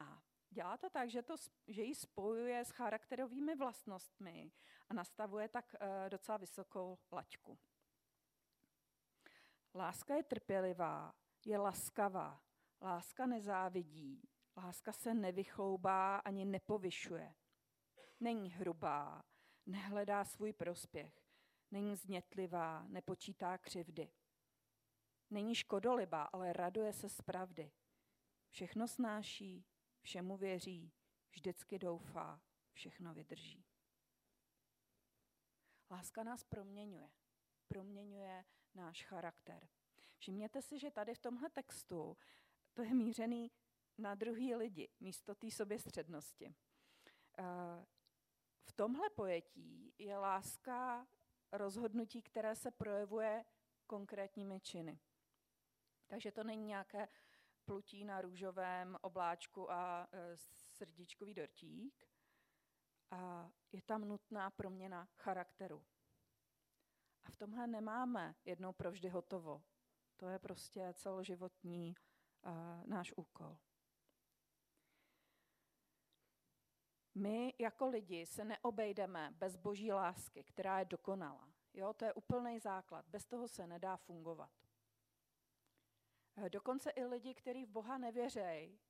A 0.00 0.22
dělá 0.50 0.76
to 0.76 0.90
tak, 0.90 1.10
že, 1.10 1.22
to, 1.22 1.34
že 1.66 1.82
ji 1.82 1.94
spojuje 1.94 2.64
s 2.64 2.70
charakterovými 2.70 3.56
vlastnostmi 3.56 4.52
a 4.88 4.94
nastavuje 4.94 5.48
tak 5.48 5.74
uh, 5.74 5.88
docela 6.08 6.38
vysokou 6.38 6.98
laťku. 7.12 7.58
Láska 9.74 10.14
je 10.14 10.22
trpělivá, 10.22 11.14
je 11.46 11.58
laskavá. 11.58 12.42
Láska 12.82 13.26
nezávidí, 13.26 14.28
láska 14.56 14.92
se 14.92 15.14
nevychloubá 15.14 16.16
ani 16.16 16.44
nepovyšuje. 16.44 17.34
Není 18.20 18.50
hrubá, 18.50 19.24
nehledá 19.66 20.24
svůj 20.24 20.52
prospěch, 20.52 21.26
není 21.70 21.96
znětlivá, 21.96 22.86
nepočítá 22.88 23.58
křivdy. 23.58 24.12
Není 25.30 25.54
škodolibá, 25.54 26.22
ale 26.22 26.52
raduje 26.52 26.92
se 26.92 27.08
z 27.08 27.20
pravdy. 27.22 27.72
Všechno 28.48 28.88
snáší, 28.88 29.66
všemu 30.00 30.36
věří, 30.36 30.92
vždycky 31.30 31.78
doufá, 31.78 32.40
všechno 32.72 33.14
vydrží. 33.14 33.64
Láska 35.90 36.22
nás 36.22 36.44
proměňuje. 36.44 37.10
Proměňuje 37.68 38.44
náš 38.74 39.04
charakter. 39.04 39.68
Všimněte 40.18 40.62
si, 40.62 40.78
že 40.78 40.90
tady 40.90 41.14
v 41.14 41.18
tomhle 41.18 41.50
textu 41.50 42.16
to 42.74 42.82
je 42.82 42.94
mířený 42.94 43.50
na 43.98 44.14
druhý 44.14 44.54
lidi, 44.54 44.88
místo 45.00 45.34
té 45.34 45.50
soběstřednosti. 45.50 46.54
Eh, 47.38 47.86
v 48.68 48.72
tomhle 48.72 49.10
pojetí 49.10 49.94
je 49.98 50.18
láska 50.18 51.06
rozhodnutí, 51.52 52.22
které 52.22 52.56
se 52.56 52.70
projevuje 52.70 53.44
konkrétními 53.86 54.60
činy. 54.60 55.00
Takže 56.06 56.32
to 56.32 56.44
není 56.44 56.66
nějaké 56.66 57.08
plutí 57.64 58.04
na 58.04 58.20
růžovém 58.20 58.98
obláčku 59.00 59.70
a 59.70 60.08
e, 60.12 60.36
srdíčkový 60.76 61.34
dortík. 61.34 62.04
A 63.10 63.50
je 63.72 63.82
tam 63.82 64.04
nutná 64.04 64.50
proměna 64.50 65.08
charakteru. 65.16 65.84
A 67.24 67.30
v 67.30 67.36
tomhle 67.36 67.66
nemáme 67.66 68.34
jednou 68.44 68.72
provždy 68.72 69.08
hotovo. 69.08 69.62
To 70.16 70.28
je 70.28 70.38
prostě 70.38 70.94
celoživotní 70.96 71.94
uh, 72.46 72.86
náš 72.86 73.12
úkol. 73.16 73.58
My 77.14 77.54
jako 77.58 77.86
lidi 77.86 78.26
se 78.26 78.44
neobejdeme 78.44 79.34
bez 79.38 79.56
boží 79.56 79.92
lásky, 79.92 80.44
která 80.44 80.78
je 80.78 80.84
dokonalá. 80.84 81.48
Jo, 81.74 81.92
to 81.92 82.04
je 82.04 82.12
úplný 82.12 82.58
základ. 82.58 83.04
Bez 83.08 83.26
toho 83.26 83.48
se 83.48 83.66
nedá 83.66 83.96
fungovat. 83.96 84.50
Eh, 86.36 86.50
dokonce 86.50 86.90
i 86.90 87.04
lidi, 87.04 87.34
kteří 87.34 87.64
v 87.64 87.68
Boha 87.68 87.98
nevěřejí, 87.98 88.80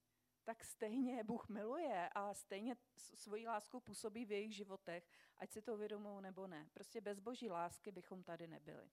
tak 0.44 0.64
stejně 0.64 1.24
Bůh 1.24 1.48
miluje 1.48 2.08
a 2.08 2.34
stejně 2.34 2.76
svoji 2.96 3.48
lásku 3.48 3.80
působí 3.80 4.24
v 4.24 4.32
jejich 4.32 4.54
životech, 4.54 5.08
ať 5.38 5.52
si 5.52 5.62
to 5.62 5.74
uvědomují 5.74 6.22
nebo 6.22 6.46
ne. 6.46 6.68
Prostě 6.72 7.00
bez 7.00 7.20
boží 7.20 7.50
lásky 7.50 7.92
bychom 7.92 8.22
tady 8.22 8.46
nebyli. 8.46 8.90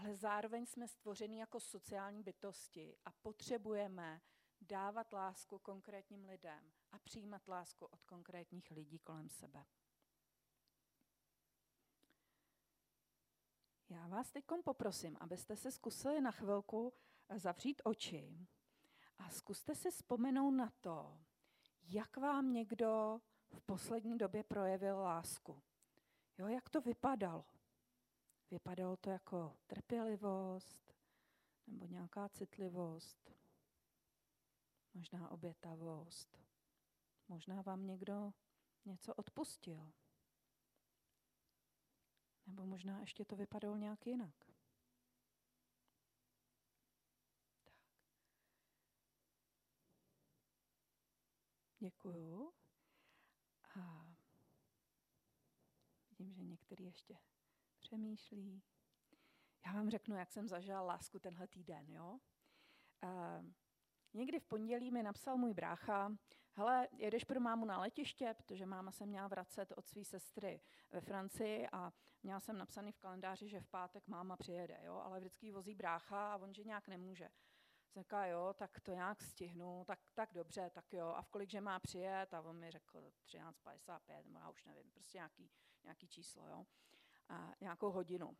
Ale 0.00 0.16
zároveň 0.16 0.66
jsme 0.66 0.88
stvořeni 0.88 1.40
jako 1.40 1.60
sociální 1.60 2.22
bytosti 2.22 2.96
a 3.04 3.10
potřebujeme 3.12 4.20
dávat 4.60 5.12
lásku 5.12 5.58
konkrétním 5.58 6.24
lidem 6.24 6.72
a 6.92 6.98
přijímat 6.98 7.48
lásku 7.48 7.86
od 7.86 8.04
konkrétních 8.04 8.70
lidí 8.70 8.98
kolem 8.98 9.28
sebe. 9.28 9.66
Já 13.88 14.06
vás 14.06 14.30
teď 14.30 14.44
poprosím, 14.64 15.16
abyste 15.20 15.56
se 15.56 15.72
zkusili 15.72 16.20
na 16.20 16.30
chvilku 16.30 16.92
zavřít 17.36 17.82
oči 17.84 18.48
a 19.18 19.30
zkuste 19.30 19.74
si 19.74 19.90
vzpomenout 19.90 20.50
na 20.50 20.72
to, 20.80 21.20
jak 21.82 22.16
vám 22.16 22.52
někdo 22.52 23.20
v 23.52 23.60
poslední 23.60 24.18
době 24.18 24.44
projevil 24.44 24.98
lásku. 24.98 25.62
Jo, 26.38 26.46
jak 26.46 26.68
to 26.68 26.80
vypadalo? 26.80 27.44
Vypadalo 28.50 28.96
to 28.96 29.10
jako 29.10 29.56
trpělivost 29.66 30.94
nebo 31.66 31.86
nějaká 31.86 32.28
citlivost, 32.28 33.30
možná 34.94 35.30
obětavost. 35.30 36.38
Možná 37.28 37.62
vám 37.62 37.86
někdo 37.86 38.32
něco 38.84 39.14
odpustil. 39.14 39.92
Nebo 42.46 42.66
možná 42.66 43.00
ještě 43.00 43.24
to 43.24 43.36
vypadalo 43.36 43.76
nějak 43.76 44.06
jinak. 44.06 44.34
Tak. 47.64 47.74
Děkuju. 51.78 52.52
A 53.80 54.06
vidím, 56.10 56.34
že 56.34 56.42
některý 56.42 56.84
ještě 56.84 57.18
přemýšlí. 57.80 58.62
Já 59.66 59.72
vám 59.72 59.90
řeknu, 59.90 60.16
jak 60.16 60.32
jsem 60.32 60.48
zažila 60.48 60.82
lásku 60.82 61.18
tenhle 61.18 61.46
týden. 61.46 61.90
Jo? 61.90 62.18
Uh, 63.04 63.46
někdy 64.12 64.40
v 64.40 64.44
pondělí 64.44 64.90
mi 64.90 65.02
napsal 65.02 65.36
můj 65.36 65.54
brácha, 65.54 66.16
hele, 66.52 66.88
jedeš 66.92 67.24
pro 67.24 67.40
mámu 67.40 67.64
na 67.64 67.80
letiště, 67.80 68.34
protože 68.36 68.66
máma 68.66 68.92
se 68.92 69.06
měla 69.06 69.28
vracet 69.28 69.72
od 69.76 69.88
své 69.88 70.04
sestry 70.04 70.60
ve 70.90 71.00
Francii 71.00 71.68
a 71.72 71.92
měla 72.22 72.40
jsem 72.40 72.58
napsaný 72.58 72.92
v 72.92 72.98
kalendáři, 72.98 73.48
že 73.48 73.60
v 73.60 73.68
pátek 73.68 74.08
máma 74.08 74.36
přijede, 74.36 74.80
jo? 74.82 74.94
ale 74.94 75.20
vždycky 75.20 75.52
vozí 75.52 75.74
brácha 75.74 76.32
a 76.32 76.36
on, 76.36 76.54
že 76.54 76.64
nějak 76.64 76.88
nemůže. 76.88 77.28
Jsem 77.90 78.04
jo, 78.24 78.54
tak 78.58 78.80
to 78.80 78.92
nějak 78.92 79.22
stihnu, 79.22 79.84
tak, 79.86 79.98
tak 80.14 80.32
dobře, 80.32 80.70
tak 80.70 80.92
jo. 80.92 81.06
A 81.08 81.22
v 81.22 81.28
kolik, 81.28 81.50
že 81.50 81.60
má 81.60 81.80
přijet? 81.80 82.34
A 82.34 82.40
on 82.40 82.58
mi 82.58 82.70
řekl 82.70 83.12
13.55, 83.26 84.24
nebo 84.24 84.38
já 84.38 84.50
už 84.50 84.64
nevím, 84.64 84.90
prostě 84.90 85.18
nějaký, 85.18 85.50
nějaký 85.84 86.08
číslo, 86.08 86.48
jo. 86.48 86.66
Nějakou 87.60 87.90
hodinu. 87.90 88.36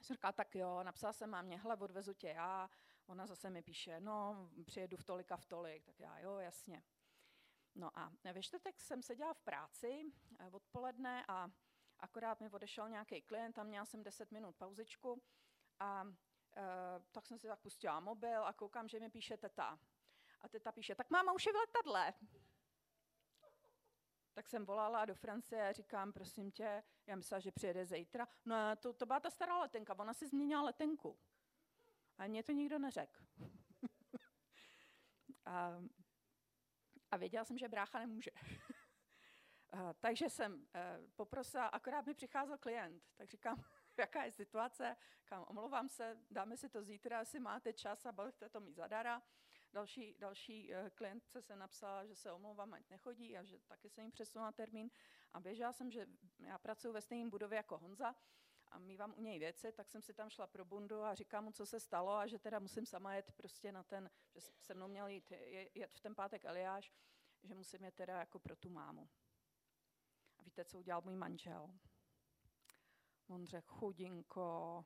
Jsem 0.00 0.14
říkala, 0.14 0.32
tak 0.32 0.54
jo, 0.54 0.82
napsala 0.82 1.12
jsem 1.12 1.30
mámě, 1.30 1.58
hele, 1.58 1.76
odvezu 1.76 2.14
tě 2.14 2.28
já. 2.28 2.70
Ona 3.06 3.26
zase 3.26 3.50
mi 3.50 3.62
píše, 3.62 4.00
no, 4.00 4.48
přijedu 4.66 4.96
v 4.96 5.04
tolik 5.04 5.32
a 5.32 5.36
v 5.36 5.46
tolik. 5.46 5.84
Tak 5.84 6.00
já, 6.00 6.18
jo, 6.18 6.38
jasně. 6.38 6.82
No 7.74 7.98
a 7.98 8.12
ve 8.32 8.42
čtvrtek 8.42 8.80
jsem 8.80 9.02
seděla 9.02 9.34
v 9.34 9.40
práci 9.40 10.12
eh, 10.38 10.50
odpoledne 10.50 11.24
a 11.28 11.50
akorát 12.00 12.40
mi 12.40 12.50
odešel 12.50 12.88
nějaký 12.88 13.22
klient, 13.22 13.52
tam 13.52 13.66
měla 13.66 13.86
jsem 13.86 14.02
10 14.02 14.30
minut 14.30 14.56
pauzičku 14.56 15.22
a 15.80 16.04
e, 16.56 16.62
tak 17.12 17.26
jsem 17.26 17.38
si 17.38 17.46
tak 17.46 17.60
pustila 17.60 18.00
mobil 18.00 18.44
a 18.44 18.52
koukám, 18.52 18.88
že 18.88 19.00
mi 19.00 19.10
píše 19.10 19.36
teta. 19.36 19.78
A 20.40 20.48
teta 20.48 20.72
píše, 20.72 20.94
tak 20.94 21.10
máma 21.10 21.32
už 21.32 21.46
je 21.46 21.52
v 21.52 21.56
letadle. 21.56 22.14
Tak 24.40 24.48
jsem 24.48 24.64
volala 24.64 25.04
do 25.04 25.14
Francie 25.14 25.68
a 25.68 25.72
říkám, 25.72 26.12
prosím 26.12 26.50
tě, 26.50 26.82
já 27.06 27.16
myslela, 27.16 27.40
že 27.40 27.52
přijede 27.52 27.86
zítra. 27.86 28.28
No 28.44 28.56
to, 28.76 28.92
to 28.92 29.06
byla 29.06 29.20
ta 29.20 29.30
stará 29.30 29.58
letenka, 29.58 29.98
ona 29.98 30.14
si 30.14 30.28
změnila 30.28 30.62
letenku. 30.62 31.18
A 32.18 32.26
mě 32.26 32.42
to 32.42 32.52
nikdo 32.52 32.78
neřekl. 32.78 33.24
a, 35.46 35.82
a 37.10 37.16
věděla 37.16 37.44
jsem, 37.44 37.58
že 37.58 37.68
brácha 37.68 37.98
nemůže. 37.98 38.30
a, 39.72 39.92
takže 39.92 40.30
jsem 40.30 40.54
uh, 40.54 41.10
poprosila, 41.16 41.66
akorát 41.66 42.06
mi 42.06 42.14
přicházel 42.14 42.58
klient, 42.58 43.02
tak 43.16 43.30
říkám, 43.30 43.64
jaká 43.98 44.24
je 44.24 44.32
situace, 44.32 44.96
kam 45.24 45.44
omlouvám 45.48 45.88
se, 45.88 46.18
dáme 46.30 46.56
si 46.56 46.68
to 46.68 46.82
zítra, 46.82 47.20
jestli 47.20 47.40
máte 47.40 47.72
čas 47.72 48.06
a 48.06 48.12
budete 48.12 48.48
to 48.48 48.60
mít 48.60 48.74
zadara. 48.74 49.22
Další, 49.72 50.14
další 50.18 50.74
uh, 50.74 50.88
klientce 50.88 51.42
se 51.42 51.56
napsala, 51.56 52.06
že 52.06 52.14
se 52.14 52.32
omlouvám, 52.32 52.74
ať 52.74 52.90
nechodí 52.90 53.38
a 53.38 53.44
že 53.44 53.58
taky 53.58 53.88
se 53.88 54.02
jim 54.02 54.10
přesunula 54.10 54.52
termín. 54.52 54.90
A 55.32 55.40
běžela 55.40 55.72
jsem, 55.72 55.90
že 55.90 56.06
já 56.38 56.58
pracuji 56.58 56.92
ve 56.92 57.00
stejném 57.00 57.30
budově 57.30 57.56
jako 57.56 57.78
Honza, 57.78 58.14
a 58.70 58.78
mývám 58.78 59.14
u 59.16 59.22
něj 59.22 59.38
věci, 59.38 59.72
tak 59.72 59.88
jsem 59.88 60.02
si 60.02 60.14
tam 60.14 60.30
šla 60.30 60.46
pro 60.46 60.64
bundu 60.64 61.02
a 61.02 61.14
říkám 61.14 61.44
mu, 61.44 61.52
co 61.52 61.66
se 61.66 61.80
stalo 61.80 62.12
a 62.12 62.26
že 62.26 62.38
teda 62.38 62.58
musím 62.58 62.86
sama 62.86 63.14
jet 63.14 63.32
prostě 63.32 63.72
na 63.72 63.82
ten, 63.82 64.10
že 64.34 64.40
se 64.40 64.74
mnou 64.74 64.88
měl 64.88 65.06
jít, 65.06 65.32
jet 65.74 65.94
v 65.94 66.00
ten 66.00 66.14
pátek 66.14 66.44
Eliáš, 66.44 66.92
že 67.42 67.54
musím 67.54 67.84
jet 67.84 67.94
teda 67.94 68.18
jako 68.18 68.38
pro 68.38 68.56
tu 68.56 68.70
mámu. 68.70 69.08
A 70.38 70.42
víte, 70.42 70.64
co 70.64 70.78
udělal 70.78 71.02
můj 71.04 71.16
manžel? 71.16 71.70
On 73.28 73.46
řekl, 73.46 73.74
chudinko, 73.74 74.84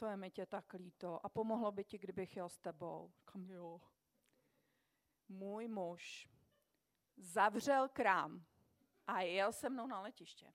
to 0.00 0.06
je 0.06 0.16
mi 0.16 0.30
tě 0.30 0.46
tak 0.46 0.72
líto. 0.72 1.26
A 1.26 1.28
pomohlo 1.28 1.72
by 1.72 1.84
ti, 1.84 1.98
kdybych 1.98 2.36
jel 2.36 2.48
s 2.48 2.58
tebou. 2.58 3.12
Kam 3.24 3.50
jo. 3.50 3.80
Můj 5.28 5.68
muž 5.68 6.28
zavřel 7.16 7.88
krám 7.88 8.44
a 9.06 9.20
jel 9.20 9.52
se 9.52 9.70
mnou 9.70 9.86
na 9.86 10.00
letiště. 10.00 10.52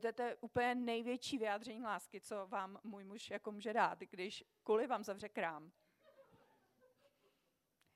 To 0.00 0.06
je, 0.06 0.12
to 0.12 0.22
je 0.22 0.36
úplně 0.36 0.74
největší 0.74 1.38
vyjádření 1.38 1.82
lásky, 1.82 2.20
co 2.20 2.46
vám 2.46 2.80
můj 2.82 3.04
muž 3.04 3.30
jako 3.30 3.52
může 3.52 3.72
dát, 3.72 3.98
když 3.98 4.44
kvůli 4.62 4.86
vám 4.86 5.04
zavře 5.04 5.28
krám. 5.28 5.72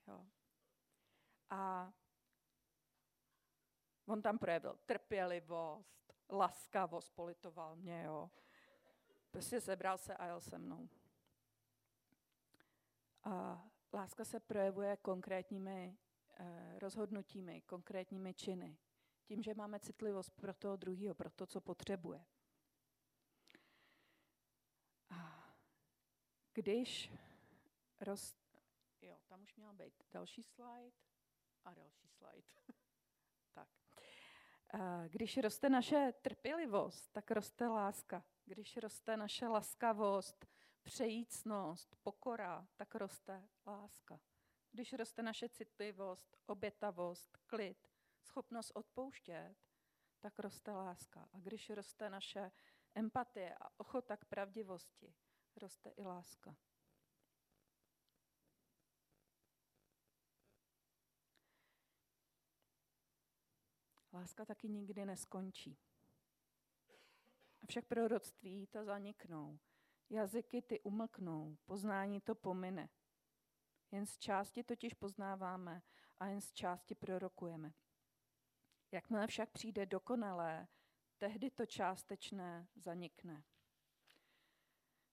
Jo. 0.07 0.27
A 1.51 1.93
on 4.07 4.23
tam 4.23 4.39
projevil 4.39 4.79
trpělivost, 4.87 6.13
laskavost, 6.31 7.15
politoval 7.15 7.77
mě, 7.77 8.03
jo. 8.03 8.31
Prostě 9.39 9.61
sebral 9.61 9.99
se 9.99 10.17
a 10.17 10.27
jel 10.27 10.41
se 10.41 10.59
mnou. 10.59 10.89
A 13.25 13.65
láska 13.93 14.25
se 14.25 14.41
projevuje 14.41 14.97
konkrétními 14.97 15.99
eh, 16.39 16.79
rozhodnutími, 16.79 17.61
konkrétními 17.61 18.35
činy 18.35 18.79
tím, 19.25 19.43
že 19.43 19.55
máme 19.55 19.81
citlivost 19.81 20.31
pro 20.31 20.55
toho 20.55 20.77
druhého, 20.77 21.15
pro 21.15 21.31
to, 21.31 21.47
co 21.47 21.61
potřebuje. 21.61 22.25
A 25.11 25.49
když 26.53 27.13
roz... 28.01 28.37
Jo, 29.03 29.19
tam 29.27 29.43
už 29.43 29.57
měl 29.57 29.73
být 29.73 30.05
další 30.13 30.43
slide 30.43 30.97
a 31.65 31.75
další 31.75 32.09
slide. 32.09 32.49
tak. 33.53 33.69
A 34.71 35.07
když 35.09 35.37
roste 35.37 35.69
naše 35.69 36.13
trpělivost, 36.23 37.13
tak 37.13 37.31
roste 37.31 37.69
láska. 37.69 38.25
Když 38.49 38.77
roste 38.77 39.17
naše 39.17 39.49
laskavost, 39.49 40.47
přejícnost, 40.83 41.97
pokora, 42.03 42.69
tak 42.77 42.95
roste 42.95 43.49
láska. 43.67 44.21
Když 44.71 44.93
roste 44.93 45.23
naše 45.23 45.49
citlivost, 45.49 46.37
obětavost, 46.47 47.37
klid, 47.47 47.89
schopnost 48.23 48.71
odpouštět, 48.75 49.57
tak 50.21 50.39
roste 50.39 50.73
láska. 50.73 51.29
A 51.33 51.39
když 51.39 51.71
roste 51.71 52.11
naše 52.11 52.53
empatie 52.95 53.55
a 53.55 53.81
ochota 53.81 54.17
k 54.17 54.25
pravdivosti, 54.25 55.15
roste 55.57 55.91
i 55.91 56.03
láska. 56.03 56.57
Láska 64.13 64.45
taky 64.45 64.69
nikdy 64.69 65.05
neskončí. 65.05 65.79
Avšak 67.63 67.85
proroctví 67.85 68.67
to 68.67 68.85
zaniknou, 68.85 69.59
jazyky 70.11 70.63
ty 70.63 70.81
umlknou, 70.81 71.57
poznání 71.67 72.21
to 72.21 72.35
pomine. 72.35 72.89
Jen 73.91 74.07
z 74.07 74.19
části 74.19 74.65
totiž 74.65 74.95
poznáváme 74.95 75.83
a 76.21 76.27
jen 76.27 76.41
z 76.41 76.53
části 76.53 76.95
prorokujeme. 76.95 77.73
Jakmile 78.93 79.27
však 79.27 79.51
přijde 79.51 79.87
dokonalé, 79.87 80.69
tehdy 81.19 81.51
to 81.51 81.67
částečné 81.67 82.69
zanikne. 82.77 83.45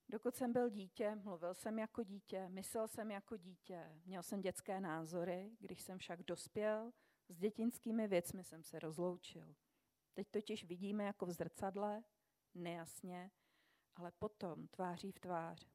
Dokud 0.09 0.35
jsem 0.35 0.53
byl 0.53 0.69
dítě, 0.69 1.15
mluvil 1.15 1.53
jsem 1.53 1.79
jako 1.79 2.03
dítě, 2.03 2.49
myslel 2.49 2.87
jsem 2.87 3.11
jako 3.11 3.37
dítě, 3.37 4.01
měl 4.05 4.23
jsem 4.23 4.41
dětské 4.41 4.79
názory, 4.79 5.51
když 5.59 5.81
jsem 5.81 5.97
však 5.97 6.23
dospěl, 6.23 6.93
s 7.29 7.37
dětinskými 7.37 8.07
věcmi 8.07 8.43
jsem 8.43 8.63
se 8.63 8.79
rozloučil. 8.79 9.55
Teď 10.13 10.27
totiž 10.31 10.63
vidíme 10.63 11.03
jako 11.03 11.25
v 11.25 11.31
zrcadle, 11.31 12.03
nejasně, 12.55 13.31
ale 13.95 14.11
potom 14.11 14.67
tváří 14.67 15.11
v 15.11 15.19
tvář. 15.19 15.67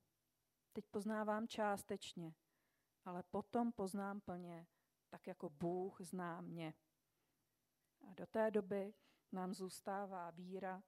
Teď 0.72 0.84
poznávám 0.90 1.48
částečně, 1.48 2.34
ale 3.04 3.22
potom 3.22 3.72
poznám 3.72 4.20
plně, 4.20 4.66
tak 5.08 5.26
jako 5.26 5.50
Bůh 5.50 6.00
zná 6.00 6.40
mě. 6.40 6.74
A 8.08 8.14
do 8.14 8.26
té 8.26 8.50
doby 8.50 8.94
nám 9.32 9.54
zůstává 9.54 10.30
víra, 10.30 10.82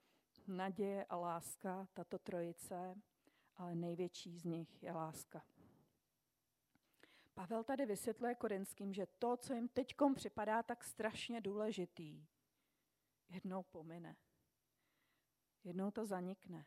naděje 0.47 1.05
a 1.05 1.17
láska, 1.17 1.89
tato 1.95 2.19
trojice, 2.19 2.95
ale 3.57 3.75
největší 3.75 4.39
z 4.39 4.45
nich 4.45 4.83
je 4.83 4.93
láska. 4.93 5.45
Pavel 7.35 7.65
tady 7.65 7.87
vysvětluje 7.87 8.35
korinským, 8.35 8.95
že 8.95 9.07
to, 9.19 9.37
co 9.37 9.55
jim 9.55 9.69
teď 9.69 9.95
připadá 10.15 10.63
tak 10.63 10.85
strašně 10.85 11.41
důležitý, 11.41 12.27
jednou 13.29 13.63
pomine. 13.63 14.17
Jednou 15.65 15.91
to 15.91 16.07
zanikne. 16.07 16.67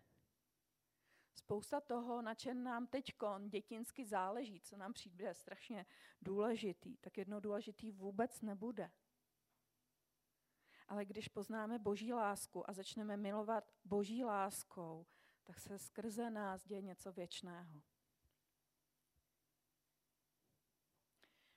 Spousta 1.34 1.82
toho, 1.82 2.22
na 2.22 2.36
čem 2.36 2.64
nám 2.64 2.88
teď 2.88 3.14
dětinsky 3.48 4.06
záleží, 4.06 4.62
co 4.62 4.78
nám 4.78 4.94
přijde 4.94 5.34
strašně 5.34 5.86
důležitý, 6.22 6.98
tak 6.98 7.18
jednou 7.18 7.40
důležitý 7.40 7.92
vůbec 7.92 8.42
nebude. 8.42 8.92
Ale 10.88 11.06
když 11.06 11.28
poznáme 11.28 11.80
Boží 11.80 12.14
lásku 12.14 12.70
a 12.70 12.74
začneme 12.74 13.18
milovat 13.18 13.72
Boží 13.84 14.24
láskou, 14.24 15.06
tak 15.44 15.60
se 15.60 15.80
skrze 15.80 16.30
nás 16.30 16.68
děje 16.68 16.82
něco 16.82 17.12
věčného. 17.12 17.82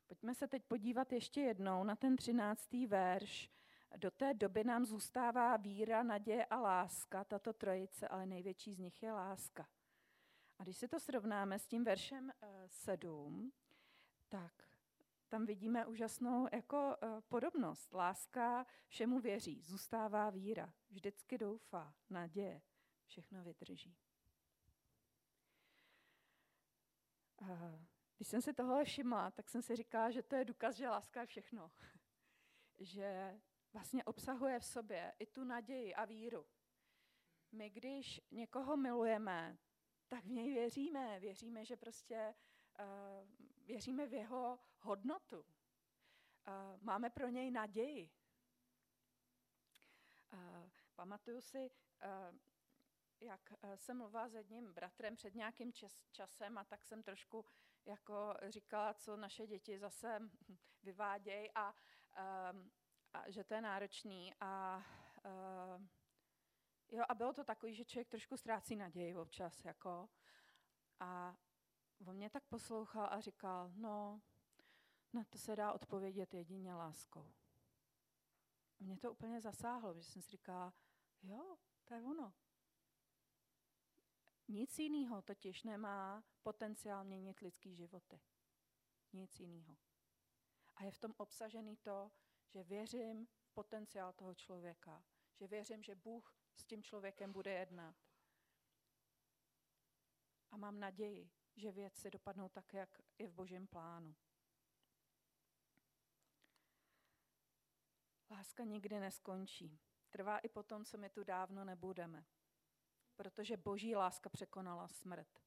Pojďme 0.06 0.34
se 0.34 0.48
teď 0.48 0.64
podívat 0.64 1.12
ještě 1.12 1.40
jednou 1.40 1.84
na 1.84 1.96
ten 1.96 2.16
třináctý 2.16 2.86
verš. 2.86 3.50
Do 3.96 4.10
té 4.10 4.34
doby 4.34 4.64
nám 4.64 4.86
zůstává 4.86 5.56
víra, 5.56 6.02
naděje 6.02 6.44
a 6.44 6.60
láska, 6.60 7.24
tato 7.24 7.52
trojice, 7.52 8.08
ale 8.08 8.26
největší 8.26 8.74
z 8.74 8.78
nich 8.78 9.02
je 9.02 9.12
láska. 9.12 9.68
A 10.58 10.62
když 10.62 10.76
si 10.76 10.88
to 10.88 11.00
srovnáme 11.00 11.58
s 11.58 11.66
tím 11.66 11.84
veršem 11.84 12.32
7, 12.66 13.52
eh, 13.52 13.58
tak 14.28 14.68
tam 15.28 15.46
vidíme 15.46 15.86
úžasnou 15.86 16.48
jako 16.52 16.96
uh, 17.02 17.20
podobnost. 17.20 17.94
Láska 17.94 18.66
všemu 18.88 19.20
věří, 19.20 19.62
zůstává 19.62 20.30
víra, 20.30 20.74
vždycky 20.90 21.38
doufá, 21.38 21.94
naděje, 22.10 22.62
všechno 23.06 23.44
vydrží. 23.44 23.96
Uh, 27.40 27.84
když 28.16 28.28
jsem 28.28 28.42
si 28.42 28.54
tohle 28.54 28.84
všimla, 28.84 29.30
tak 29.30 29.48
jsem 29.48 29.62
si 29.62 29.76
říkala, 29.76 30.10
že 30.10 30.22
to 30.22 30.36
je 30.36 30.44
důkaz, 30.44 30.76
že 30.76 30.88
láska 30.88 31.20
je 31.20 31.26
všechno. 31.26 31.70
že 32.78 33.40
vlastně 33.78 34.04
obsahuje 34.04 34.60
v 34.60 34.64
sobě 34.64 35.14
i 35.18 35.26
tu 35.26 35.44
naději 35.44 35.94
a 35.94 36.04
víru. 36.04 36.46
My, 37.52 37.70
když 37.70 38.20
někoho 38.30 38.76
milujeme, 38.76 39.58
tak 40.08 40.24
v 40.24 40.30
něj 40.30 40.52
věříme. 40.52 41.20
Věříme, 41.20 41.64
že 41.64 41.76
prostě 41.76 42.34
uh, 42.80 43.28
věříme 43.66 44.06
v 44.06 44.12
jeho 44.12 44.58
hodnotu. 44.80 45.44
Máme 46.80 47.10
pro 47.10 47.28
něj 47.28 47.50
naději. 47.50 48.10
Pamatuju 50.94 51.40
si, 51.40 51.70
jak 53.20 53.52
jsem 53.74 53.96
mluvila 53.96 54.28
s 54.28 54.34
jedním 54.34 54.72
bratrem 54.72 55.16
před 55.16 55.34
nějakým 55.34 55.72
čas, 55.72 56.00
časem 56.10 56.58
a 56.58 56.64
tak 56.64 56.84
jsem 56.84 57.02
trošku 57.02 57.44
jako 57.84 58.34
říkala, 58.48 58.94
co 58.94 59.16
naše 59.16 59.46
děti 59.46 59.78
zase 59.78 60.18
vyvádějí 60.82 61.50
a, 61.54 61.74
a 63.12 63.30
že 63.30 63.44
to 63.44 63.54
je 63.54 63.60
náročný. 63.60 64.34
A, 64.40 64.82
jo, 66.90 67.04
a 67.08 67.14
bylo 67.14 67.32
to 67.32 67.44
takový, 67.44 67.74
že 67.74 67.84
člověk 67.84 68.08
trošku 68.08 68.36
ztrácí 68.36 68.76
naději 68.76 69.16
občas. 69.16 69.64
Jako, 69.64 70.08
a 71.00 71.36
on 72.06 72.16
mě 72.16 72.30
tak 72.30 72.44
poslouchal 72.44 73.08
a 73.10 73.20
říkal, 73.20 73.70
no, 73.74 74.20
na 75.12 75.24
to 75.24 75.38
se 75.38 75.56
dá 75.56 75.72
odpovědět 75.72 76.34
jedině 76.34 76.74
láskou. 76.74 77.32
Mě 78.80 78.98
to 78.98 79.12
úplně 79.12 79.40
zasáhlo, 79.40 79.94
že 79.94 80.02
jsem 80.02 80.22
si 80.22 80.30
říkala, 80.30 80.74
jo, 81.22 81.56
to 81.84 81.94
je 81.94 82.02
ono. 82.02 82.32
Nic 84.48 84.78
jiného 84.78 85.22
totiž 85.22 85.62
nemá 85.62 86.24
potenciál 86.42 87.04
měnit 87.04 87.40
lidský 87.40 87.74
životy. 87.74 88.20
Nic 89.12 89.40
jiného. 89.40 89.76
A 90.76 90.84
je 90.84 90.90
v 90.90 90.98
tom 90.98 91.14
obsažený 91.16 91.76
to, 91.76 92.10
že 92.48 92.62
věřím 92.62 93.26
v 93.40 93.50
potenciál 93.50 94.12
toho 94.12 94.34
člověka, 94.34 95.04
že 95.34 95.46
věřím, 95.46 95.82
že 95.82 95.94
Bůh 95.94 96.34
s 96.54 96.64
tím 96.64 96.82
člověkem 96.82 97.32
bude 97.32 97.52
jednat. 97.52 97.96
A 100.50 100.56
mám 100.56 100.80
naději, 100.80 101.30
že 101.56 101.72
věci 101.72 102.10
dopadnou 102.10 102.48
tak, 102.48 102.74
jak 102.74 103.00
je 103.18 103.28
v 103.28 103.32
božím 103.32 103.66
plánu. 103.66 104.16
Láska 108.30 108.64
nikdy 108.64 109.00
neskončí. 109.00 109.80
Trvá 110.10 110.38
i 110.38 110.48
potom, 110.48 110.84
co 110.84 110.98
my 110.98 111.10
tu 111.10 111.24
dávno 111.24 111.64
nebudeme. 111.64 112.26
Protože 113.16 113.56
boží 113.56 113.96
láska 113.96 114.28
překonala 114.30 114.88
smrt. 114.88 115.40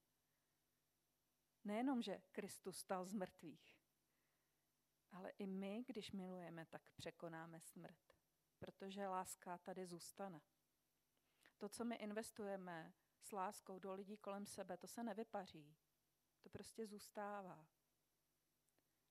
Nejenom, 1.64 2.02
že 2.02 2.22
Kristus 2.32 2.78
stal 2.78 3.06
z 3.06 3.14
mrtvých, 3.14 3.81
ale 5.12 5.30
i 5.30 5.48
my, 5.48 5.84
když 5.88 6.12
milujeme, 6.12 6.66
tak 6.66 6.90
překonáme 6.96 7.60
smrt. 7.60 8.14
Protože 8.60 9.08
láska 9.08 9.58
tady 9.58 9.86
zůstane. 9.86 10.42
To, 11.58 11.70
co 11.70 11.86
my 11.86 11.96
investujeme 11.96 12.94
s 13.22 13.32
láskou 13.32 13.80
do 13.80 13.94
lidí 13.94 14.18
kolem 14.18 14.46
sebe, 14.46 14.78
to 14.78 14.88
se 14.88 15.04
nevypaří. 15.04 15.76
To 16.42 16.50
prostě 16.50 16.88
zůstává. 16.88 17.68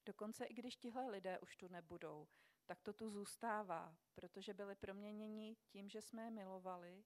Dokonce 0.07 0.45
i 0.45 0.55
když 0.55 0.77
tihle 0.77 1.11
lidé 1.11 1.39
už 1.39 1.57
tu 1.57 1.69
nebudou, 1.69 2.29
tak 2.67 2.83
to 2.83 2.93
tu 2.93 3.11
zůstává, 3.11 3.97
protože 4.15 4.55
byli 4.55 4.75
proměněni 4.75 5.57
tím, 5.67 5.89
že 5.89 6.03
jsme 6.03 6.25
je 6.25 6.31
milovali 6.31 7.05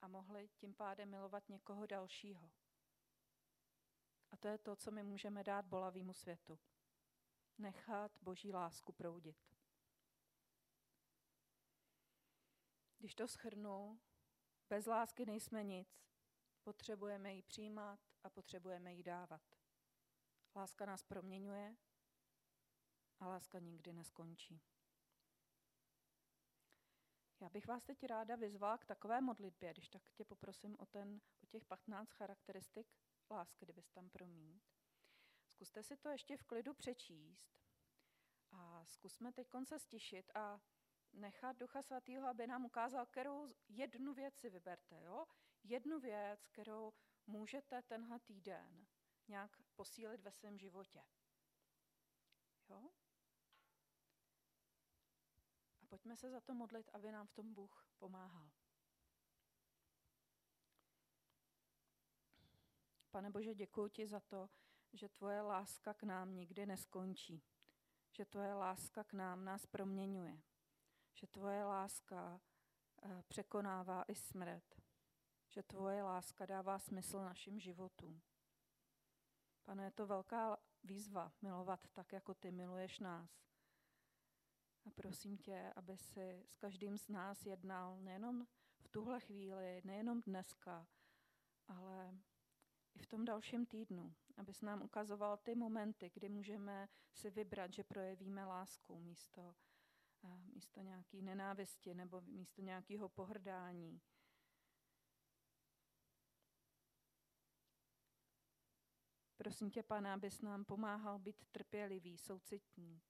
a 0.00 0.08
mohli 0.08 0.48
tím 0.48 0.74
pádem 0.74 1.10
milovat 1.10 1.48
někoho 1.48 1.86
dalšího. 1.86 2.50
A 4.30 4.36
to 4.36 4.48
je 4.48 4.58
to, 4.58 4.76
co 4.76 4.90
my 4.90 5.02
můžeme 5.02 5.44
dát 5.44 5.66
bolavému 5.66 6.14
světu. 6.14 6.58
Nechat 7.58 8.18
boží 8.22 8.52
lásku 8.52 8.92
proudit. 8.92 9.36
Když 12.98 13.14
to 13.14 13.28
schrnu, 13.28 14.00
bez 14.68 14.86
lásky 14.86 15.26
nejsme 15.26 15.64
nic. 15.64 16.04
Potřebujeme 16.62 17.34
ji 17.34 17.42
přijímat 17.42 18.00
a 18.22 18.30
potřebujeme 18.30 18.94
ji 18.94 19.02
dávat. 19.02 19.42
Láska 20.56 20.86
nás 20.86 21.02
proměňuje 21.02 21.76
a 23.20 23.28
láska 23.28 23.58
nikdy 23.58 23.92
neskončí. 23.92 24.62
Já 27.40 27.48
bych 27.48 27.66
vás 27.66 27.84
teď 27.84 28.04
ráda 28.04 28.36
vyzvala 28.36 28.78
k 28.78 28.86
takové 28.86 29.20
modlitbě, 29.20 29.72
když 29.72 29.88
tak 29.88 30.02
tě 30.14 30.24
poprosím 30.24 30.76
o, 30.78 30.86
ten, 30.86 31.20
o 31.42 31.46
těch 31.46 31.64
15 31.64 32.12
charakteristik 32.12 32.86
lásky, 33.30 33.64
kdybys 33.64 33.90
tam 33.90 34.10
promít. 34.10 34.62
Zkuste 35.54 35.82
si 35.82 35.96
to 35.96 36.08
ještě 36.08 36.36
v 36.36 36.42
klidu 36.42 36.74
přečíst 36.74 37.58
a 38.52 38.84
zkusme 38.84 39.32
teď 39.32 39.48
se 39.64 39.78
stišit 39.78 40.30
a 40.36 40.60
nechat 41.12 41.56
Ducha 41.56 41.82
Svatého, 41.82 42.28
aby 42.28 42.46
nám 42.46 42.64
ukázal, 42.64 43.06
kterou 43.06 43.54
jednu 43.68 44.14
věc 44.14 44.36
si 44.36 44.50
vyberte. 44.50 45.00
Jo? 45.00 45.26
Jednu 45.64 46.00
věc, 46.00 46.46
kterou 46.46 46.92
můžete 47.26 47.82
tenhle 47.82 48.20
týden 48.20 48.86
nějak 49.28 49.56
posílit 49.74 50.20
ve 50.20 50.32
svém 50.32 50.58
životě. 50.58 51.04
Jo? 52.68 52.90
A 55.82 55.86
pojďme 55.86 56.16
se 56.16 56.30
za 56.30 56.40
to 56.40 56.54
modlit, 56.54 56.90
aby 56.92 57.12
nám 57.12 57.26
v 57.26 57.32
tom 57.32 57.54
Bůh 57.54 57.86
pomáhal. 57.98 58.50
Pane 63.10 63.30
Bože, 63.30 63.54
děkuji 63.54 63.88
ti 63.88 64.06
za 64.06 64.20
to, 64.20 64.50
že 64.94 65.08
tvoje 65.08 65.42
láska 65.42 65.94
k 65.94 66.02
nám 66.02 66.34
nikdy 66.34 66.66
neskončí. 66.66 67.42
Že 68.16 68.24
tvoje 68.24 68.54
láska 68.54 69.04
k 69.04 69.12
nám 69.12 69.44
nás 69.44 69.66
proměňuje. 69.66 70.42
Že 71.14 71.26
tvoje 71.26 71.64
láska 71.64 72.40
eh, 73.02 73.22
překonává 73.28 74.02
i 74.08 74.14
smrt. 74.14 74.80
Že 75.48 75.62
tvoje 75.62 76.02
láska 76.02 76.46
dává 76.46 76.78
smysl 76.78 77.18
našim 77.18 77.60
životům. 77.60 78.22
Pane, 79.64 79.84
je 79.84 79.90
to 79.90 80.06
velká 80.06 80.56
výzva 80.82 81.32
milovat 81.42 81.88
tak, 81.92 82.12
jako 82.12 82.34
ty 82.34 82.50
miluješ 82.50 83.00
nás. 83.00 83.44
A 84.86 84.90
prosím 84.90 85.38
tě, 85.38 85.72
aby 85.76 85.96
si 85.96 86.44
s 86.48 86.56
každým 86.56 86.98
z 86.98 87.08
nás 87.08 87.46
jednal 87.46 88.00
nejenom 88.00 88.46
v 88.80 88.88
tuhle 88.88 89.20
chvíli, 89.20 89.80
nejenom 89.84 90.20
dneska, 90.20 90.86
ale 91.66 92.18
i 92.94 92.98
v 92.98 93.06
tom 93.06 93.24
dalším 93.24 93.66
týdnu, 93.66 94.14
abys 94.36 94.62
nám 94.62 94.82
ukazoval 94.82 95.36
ty 95.36 95.54
momenty, 95.54 96.10
kdy 96.14 96.28
můžeme 96.28 96.88
si 97.12 97.30
vybrat, 97.30 97.72
že 97.72 97.84
projevíme 97.84 98.44
lásku 98.44 98.98
místo, 98.98 99.54
eh, 100.24 100.42
místo 100.54 100.80
nějaké 100.80 101.22
nenávisti 101.22 101.94
nebo 101.94 102.20
místo 102.20 102.62
nějakého 102.62 103.08
pohrdání. 103.08 104.00
Prosím 109.36 109.70
tě, 109.70 109.82
pane, 109.82 110.12
abys 110.12 110.42
nám 110.42 110.64
pomáhal 110.64 111.18
být 111.18 111.46
trpělivý, 111.52 112.18
soucitní, 112.18 113.02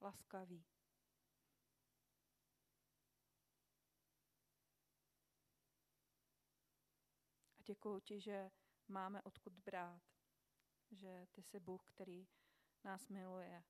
laskavý. 0.00 0.64
A 7.58 7.62
děkuji 7.62 8.00
ti, 8.00 8.20
že 8.20 8.50
máme 8.90 9.22
odkud 9.22 9.52
brát, 9.52 10.02
že 10.90 11.26
ty 11.32 11.42
jsi 11.42 11.60
Bůh, 11.60 11.84
který 11.84 12.28
nás 12.84 13.08
miluje, 13.08 13.64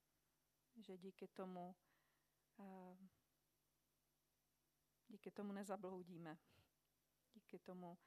že 0.76 0.98
díky 0.98 1.28
tomu 1.28 1.76
eh, 2.58 2.98
díky 5.08 5.30
tomu 5.30 5.52
nezabloudíme. 5.52 6.38
Díky 7.34 7.58
tomu 7.58 7.98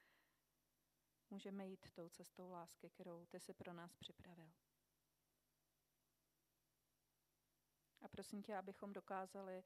můžeme 1.30 1.68
jít 1.68 1.92
tou 1.92 2.10
cestou 2.10 2.50
lásky, 2.50 2.90
kterou 2.90 3.26
ty 3.26 3.40
jsi 3.40 3.54
pro 3.54 3.74
nás 3.74 3.96
připravil. 3.96 4.54
A 8.02 8.08
prosím 8.08 8.44
tě, 8.44 8.58
abychom 8.58 8.94
dokázali 8.94 9.64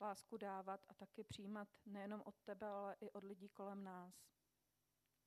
lásku 0.00 0.36
dávat 0.36 0.80
a 0.88 0.94
taky 0.94 1.24
přijímat 1.24 1.68
nejenom 1.86 2.22
od 2.24 2.34
tebe, 2.44 2.66
ale 2.66 2.96
i 3.00 3.10
od 3.10 3.24
lidí 3.24 3.48
kolem 3.48 3.84
nás. 3.84 4.35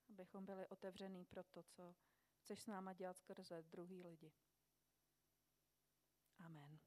Abychom 0.09 0.45
byli 0.45 0.67
otevřený 0.67 1.25
pro 1.25 1.43
to, 1.43 1.63
co 1.63 1.95
chceš 2.39 2.61
s 2.63 2.67
náma 2.67 2.93
dělat 2.93 3.17
skrze 3.17 3.63
druhý 3.63 4.03
lidi. 4.03 4.31
Amen. 6.39 6.79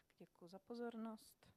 Tak 0.00 0.10
děkuji 0.18 0.48
za 0.48 0.58
pozornost. 0.58 1.53